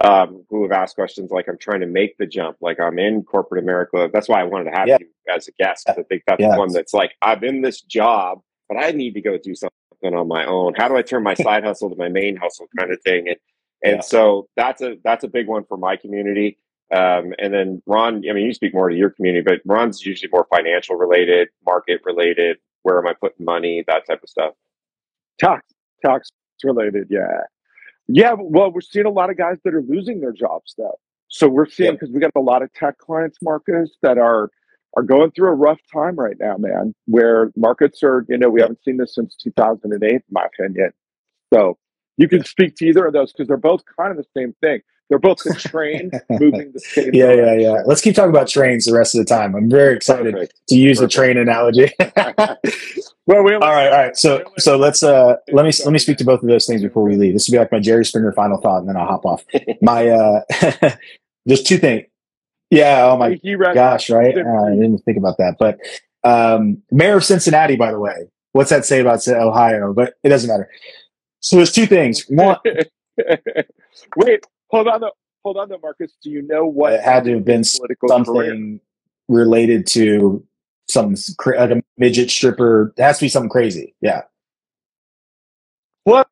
[0.04, 3.24] Um, who have asked questions like I'm trying to make the jump, like I'm in
[3.24, 4.10] corporate America.
[4.12, 4.98] That's why I wanted to have Yeah.
[5.00, 5.90] you as a guest.
[5.90, 6.52] I think that's Yeah.
[6.52, 10.16] the one that's like, I'm in this job but I need to go do something
[10.16, 10.74] on my own.
[10.76, 13.28] How do I turn my side hustle to my main hustle kind of thing?
[13.30, 13.38] And
[13.84, 14.02] and Yeah.
[14.02, 16.58] so that's a that's a big one for my community.
[16.92, 20.30] Um, and then Ron, I mean, you speak more to your community, but Ron's usually
[20.32, 22.58] more financial related, market related.
[22.86, 23.84] Where am I putting money?
[23.88, 24.54] That type of stuff.
[25.40, 25.66] tax
[26.06, 26.30] tax
[26.64, 27.42] related yeah.
[28.08, 31.00] Yeah well we're seeing a lot of guys that are losing their jobs though.
[31.28, 34.52] So we're seeing because we got a lot of tech clients marcus that are
[34.96, 38.62] are going through a rough time right now man where markets are you know we
[38.62, 40.92] haven't seen this since 2008 in my opinion.
[41.52, 41.80] So
[42.18, 44.82] you can speak to either of those because they're both kind of the same thing
[45.10, 47.60] they're both the train moving the same Yeah, yeah, direction.
[47.62, 47.84] yeah.
[47.86, 49.56] Let's keep talking about trains the rest of the time.
[49.56, 50.62] I'm very excited Perfect.
[50.70, 51.14] to use the Perfect.
[51.16, 51.92] train analogy.
[53.28, 54.18] well we only- right, all right.
[54.18, 57.04] So, so let's uh let me let me speak to both of those things before
[57.04, 57.34] we leave.
[57.34, 59.44] This will be like my Jerry Springer final thought, and then I'll hop off.
[59.82, 60.42] My uh,
[61.46, 62.06] there's two things.
[62.72, 63.06] Yeah.
[63.06, 63.40] Oh my
[63.74, 64.36] gosh, right?
[64.38, 65.56] Uh, I didn't think about that.
[65.60, 65.78] But
[66.24, 69.94] um, mayor of Cincinnati, by the way, what's that say about Ohio?
[69.94, 70.70] But it doesn't matter.
[71.42, 72.24] So there's two things.
[72.28, 72.58] One,
[74.18, 75.12] Wait, hold on, though.
[75.44, 76.14] Hold on, though, Marcus.
[76.24, 78.26] Do you know what it had to have been political career?
[78.26, 78.80] something
[79.28, 80.44] related to
[80.88, 82.94] some like a midget stripper.
[82.98, 83.96] It has to be something crazy.
[84.02, 84.24] Yeah.
[86.04, 86.30] What?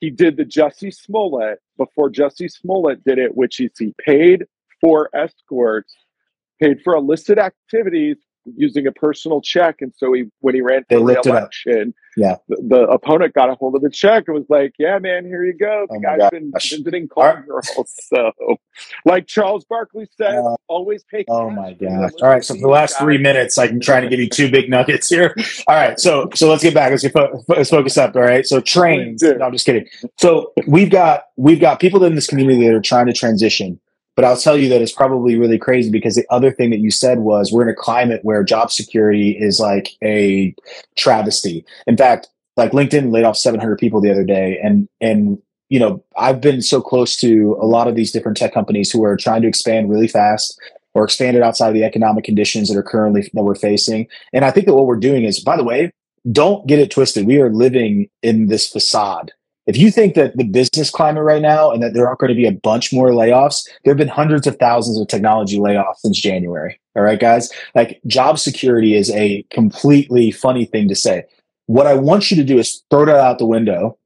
[0.00, 4.44] He did the Jussie Smollett before Jussie Smollett did it, which is he paid
[4.80, 5.94] for escorts,
[6.60, 8.18] paid for illicit activities
[8.56, 9.76] using a personal check.
[9.80, 12.36] And so he, when he ran for re-election, Yeah.
[12.48, 15.44] the, the opponent got a hold of the check and was like, "Yeah, man, here
[15.44, 15.86] you go.
[15.90, 17.68] The Oh guy's been visiting call girls."
[18.14, 18.32] So,
[19.04, 21.24] like Charles Barkley said, Uh, always pay.
[21.28, 22.10] Oh my gosh.
[22.22, 22.44] All right.
[22.44, 25.34] So for the last three minutes, I'm trying to give you two big nuggets here.
[25.68, 25.98] All right.
[25.98, 26.90] So so let's get back.
[26.90, 28.14] Let's get fo- let's focus up.
[28.16, 28.46] All right.
[28.46, 29.22] So trains.
[29.22, 29.86] No, I'm just kidding.
[30.18, 33.80] So we've got we've got people in this community that are trying to transition.
[34.16, 36.90] But I'll tell you that it's probably really crazy because the other thing that you
[36.90, 40.54] said was we're in a climate where job security is like a
[40.96, 41.64] travesty.
[41.86, 45.38] In fact, like LinkedIn laid off 700 people the other day, and and
[45.68, 49.04] you know I've been so close to a lot of these different tech companies who
[49.04, 50.58] are trying to expand really fast
[50.94, 54.06] or expand it outside of the economic conditions that are currently that we're facing.
[54.32, 55.90] And I think that what we're doing is, by the way,
[56.30, 57.26] don't get it twisted.
[57.26, 59.32] We are living in this facade.
[59.66, 62.34] If you think that the business climate right now and that there aren't going to
[62.34, 66.20] be a bunch more layoffs, there have been hundreds of thousands of technology layoffs since
[66.20, 66.78] January.
[66.96, 67.50] All right, guys.
[67.74, 71.24] Like job security is a completely funny thing to say.
[71.66, 73.98] What I want you to do is throw that out the window.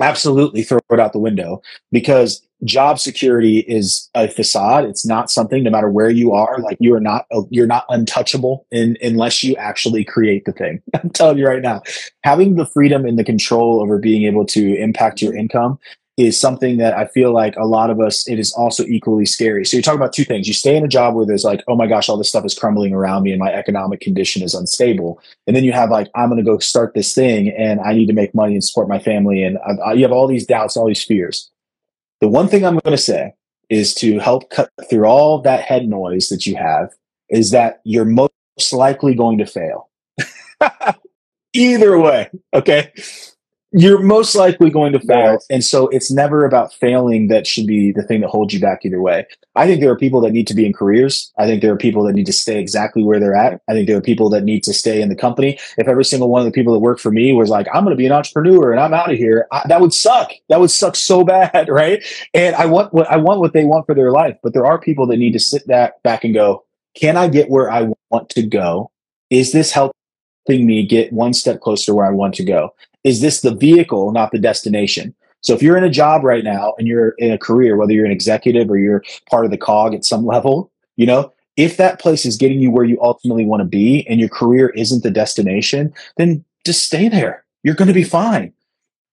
[0.00, 4.84] Absolutely throw it out the window because job security is a facade.
[4.84, 8.66] It's not something, no matter where you are, like you are not, you're not untouchable
[8.70, 10.82] in, unless you actually create the thing.
[10.94, 11.82] I'm telling you right now,
[12.24, 15.78] having the freedom and the control over being able to impact your income
[16.16, 19.66] is something that I feel like a lot of us, it is also equally scary.
[19.66, 20.48] So you're talking about two things.
[20.48, 22.58] You stay in a job where there's like, oh my gosh, all this stuff is
[22.58, 25.20] crumbling around me and my economic condition is unstable.
[25.46, 28.06] And then you have like, I'm going to go start this thing and I need
[28.06, 29.42] to make money and support my family.
[29.42, 31.50] And I, I, you have all these doubts, all these fears.
[32.22, 33.34] The one thing I'm going to say
[33.68, 36.90] is to help cut through all that head noise that you have
[37.28, 39.90] is that you're most likely going to fail.
[41.52, 42.92] Either way, okay?
[43.72, 45.32] You're most likely going to fail.
[45.32, 45.46] Nice.
[45.50, 48.84] And so it's never about failing that should be the thing that holds you back
[48.84, 49.26] either way.
[49.56, 51.32] I think there are people that need to be in careers.
[51.36, 53.60] I think there are people that need to stay exactly where they're at.
[53.68, 55.58] I think there are people that need to stay in the company.
[55.78, 57.94] If every single one of the people that work for me was like, I'm going
[57.94, 60.30] to be an entrepreneur and I'm out of here, I, that would suck.
[60.48, 62.04] That would suck so bad, right?
[62.34, 64.36] And I want what I want what they want for their life.
[64.42, 66.64] But there are people that need to sit that back and go,
[66.94, 68.90] can I get where I want to go?
[69.28, 69.92] Is this helping
[70.48, 72.72] me get one step closer to where I want to go?
[73.06, 75.14] Is this the vehicle, not the destination?
[75.40, 78.04] So if you're in a job right now and you're in a career, whether you're
[78.04, 82.00] an executive or you're part of the cog at some level, you know, if that
[82.00, 85.10] place is getting you where you ultimately want to be and your career isn't the
[85.12, 87.44] destination, then just stay there.
[87.62, 88.52] You're going to be fine.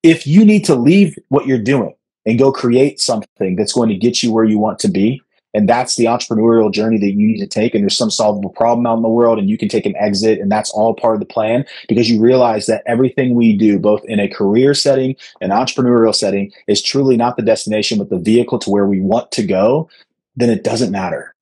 [0.01, 1.93] If you need to leave what you're doing
[2.25, 5.21] and go create something that's going to get you where you want to be,
[5.54, 8.86] and that's the entrepreneurial journey that you need to take, and there's some solvable problem
[8.86, 11.20] out in the world, and you can take an exit, and that's all part of
[11.20, 15.49] the plan because you realize that everything we do, both in a career setting an
[15.49, 19.43] entrepreneurial setting is truly not the destination, but the vehicle to where we want to
[19.43, 19.89] go,
[20.36, 21.36] then it doesn't matter.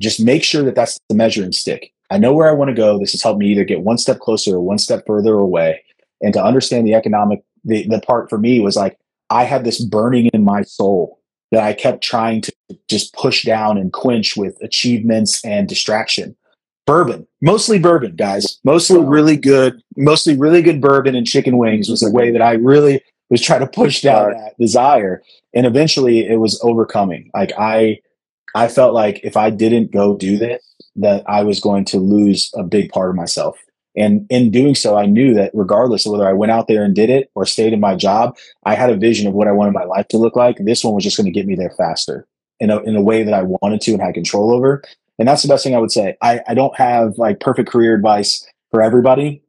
[0.00, 1.92] Just make sure that that's the measuring stick.
[2.10, 2.98] I know where I want to go.
[2.98, 5.82] This has helped me either get one step closer or one step further away.
[6.20, 8.98] And to understand the economic, the, the part for me was like,
[9.30, 11.21] I had this burning in my soul
[11.52, 12.52] that I kept trying to
[12.88, 16.34] just push down and quench with achievements and distraction.
[16.86, 18.58] Bourbon, mostly bourbon, guys.
[18.64, 22.54] Mostly really good, mostly really good bourbon and chicken wings was a way that I
[22.54, 23.00] really
[23.30, 25.22] was trying to push down that desire.
[25.54, 27.30] And eventually it was overcoming.
[27.34, 28.00] Like I
[28.54, 30.62] I felt like if I didn't go do this,
[30.96, 33.58] that I was going to lose a big part of myself.
[33.96, 36.94] And in doing so, I knew that regardless of whether I went out there and
[36.94, 39.74] did it or stayed in my job, I had a vision of what I wanted
[39.74, 40.56] my life to look like.
[40.58, 42.26] This one was just going to get me there faster
[42.60, 44.82] in a, in a way that I wanted to and had control over.
[45.18, 46.16] And that's the best thing I would say.
[46.22, 49.42] I, I don't have like perfect career advice for everybody,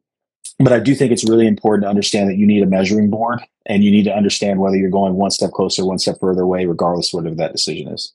[0.59, 3.39] but I do think it's really important to understand that you need a measuring board
[3.65, 6.65] and you need to understand whether you're going one step closer, one step further away,
[6.65, 8.13] regardless of whatever that decision is.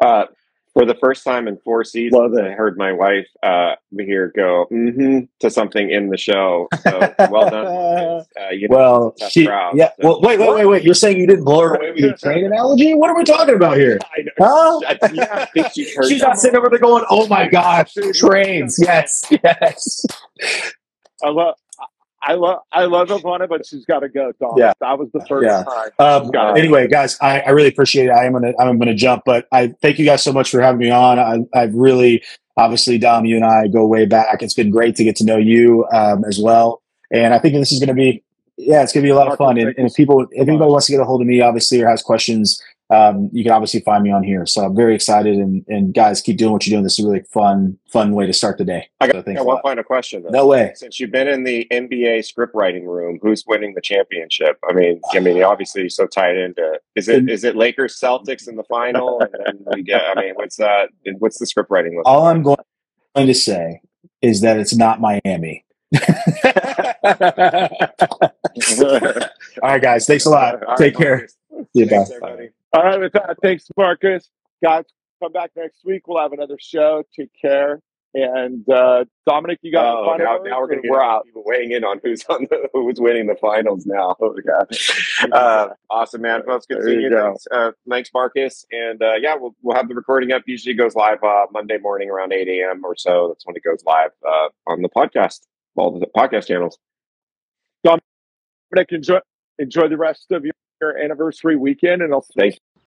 [0.00, 0.24] Uh,
[0.74, 2.36] for the first time in four seasons.
[2.38, 6.68] I heard my wife uh, here go mm-hmm to something in the show.
[6.82, 7.66] So well done.
[7.66, 9.90] Uh, you know, Well, it's a tough she, crowd, yeah.
[10.00, 10.82] so- Well, wait, wait, wait, wait.
[10.84, 12.94] You're saying you didn't blow her away with your train analogy?
[12.94, 13.98] What are we talking about here?
[14.16, 14.30] I know.
[14.38, 14.80] Huh?
[14.88, 19.30] I, yeah, I she She's not sitting over there going, "Oh my gosh, trains!" Yes,
[19.44, 20.04] yes.
[21.24, 21.54] I love.
[22.24, 22.60] I love.
[22.70, 24.32] I love Ivana, but she's got to go.
[24.40, 24.56] Dom.
[24.56, 24.72] Yeah.
[24.80, 25.64] that was the first Yeah.
[25.64, 25.90] time.
[25.98, 28.10] Um, anyway, guys, I, I really appreciate it.
[28.10, 30.78] I am gonna I'm gonna jump, but I thank you guys so much for having
[30.78, 31.18] me on.
[31.18, 32.22] I, I've really,
[32.56, 34.42] obviously, Dom, you and I go way back.
[34.42, 37.72] It's been great to get to know you um, as well, and I think this
[37.72, 38.22] is gonna be,
[38.56, 39.58] yeah, it's gonna be a lot of fun.
[39.58, 41.88] And, and if people, if anybody wants to get a hold of me, obviously, or
[41.88, 44.44] has questions, um, you can obviously find me on here.
[44.44, 46.84] So I'm very excited, and and guys, keep doing what you're doing.
[46.84, 48.88] This is a really fun, fun way to start the day.
[49.00, 50.22] I So got, thanks got one final question.
[50.22, 50.30] Though.
[50.30, 50.72] No way.
[50.74, 54.58] Since you've been in the NBA script writing room, who's winning the championship?
[54.68, 56.78] I mean, I mean, obviously, you're so tied into.
[56.94, 59.22] Is it is it Lakers Celtics in the final?
[59.46, 60.02] And we get.
[60.02, 60.90] I mean, what's that?
[61.18, 62.06] What's the script writing look?
[62.06, 62.56] All I'm going
[63.16, 63.80] to say
[64.20, 65.64] is that it's not Miami.
[69.62, 70.06] All right, guys.
[70.06, 70.54] Thanks a lot.
[70.54, 71.16] All right, Take care.
[71.16, 71.36] Marcus.
[71.74, 72.50] See you, Thanks, bye.
[72.74, 74.30] All right, with that, thanks, Marcus.
[74.62, 74.84] Guys,
[75.22, 76.06] come back next week.
[76.08, 77.02] We'll have another show.
[77.14, 77.80] Take care.
[78.14, 81.02] And uh, Dominic, you got Oh, the final now, now we're going to get we're
[81.02, 81.24] out.
[81.24, 84.16] people weighing in on who's on the, who's winning the finals now.
[84.20, 85.32] Oh, God.
[85.32, 86.42] Uh, awesome, man.
[86.46, 87.28] Well, it's good seeing you go.
[87.28, 88.66] Thanks, uh, thanks, Marcus.
[88.70, 90.42] And uh, yeah, we'll, we'll have the recording up.
[90.46, 92.82] Usually goes live uh, Monday morning around 8 a.m.
[92.84, 93.28] or so.
[93.28, 95.40] That's when it goes live uh, on the podcast,
[95.76, 96.78] all the podcast channels.
[97.82, 99.18] Dominic, enjoy
[99.58, 100.52] enjoy the rest of your
[100.90, 102.60] anniversary weekend, and I'll see Thank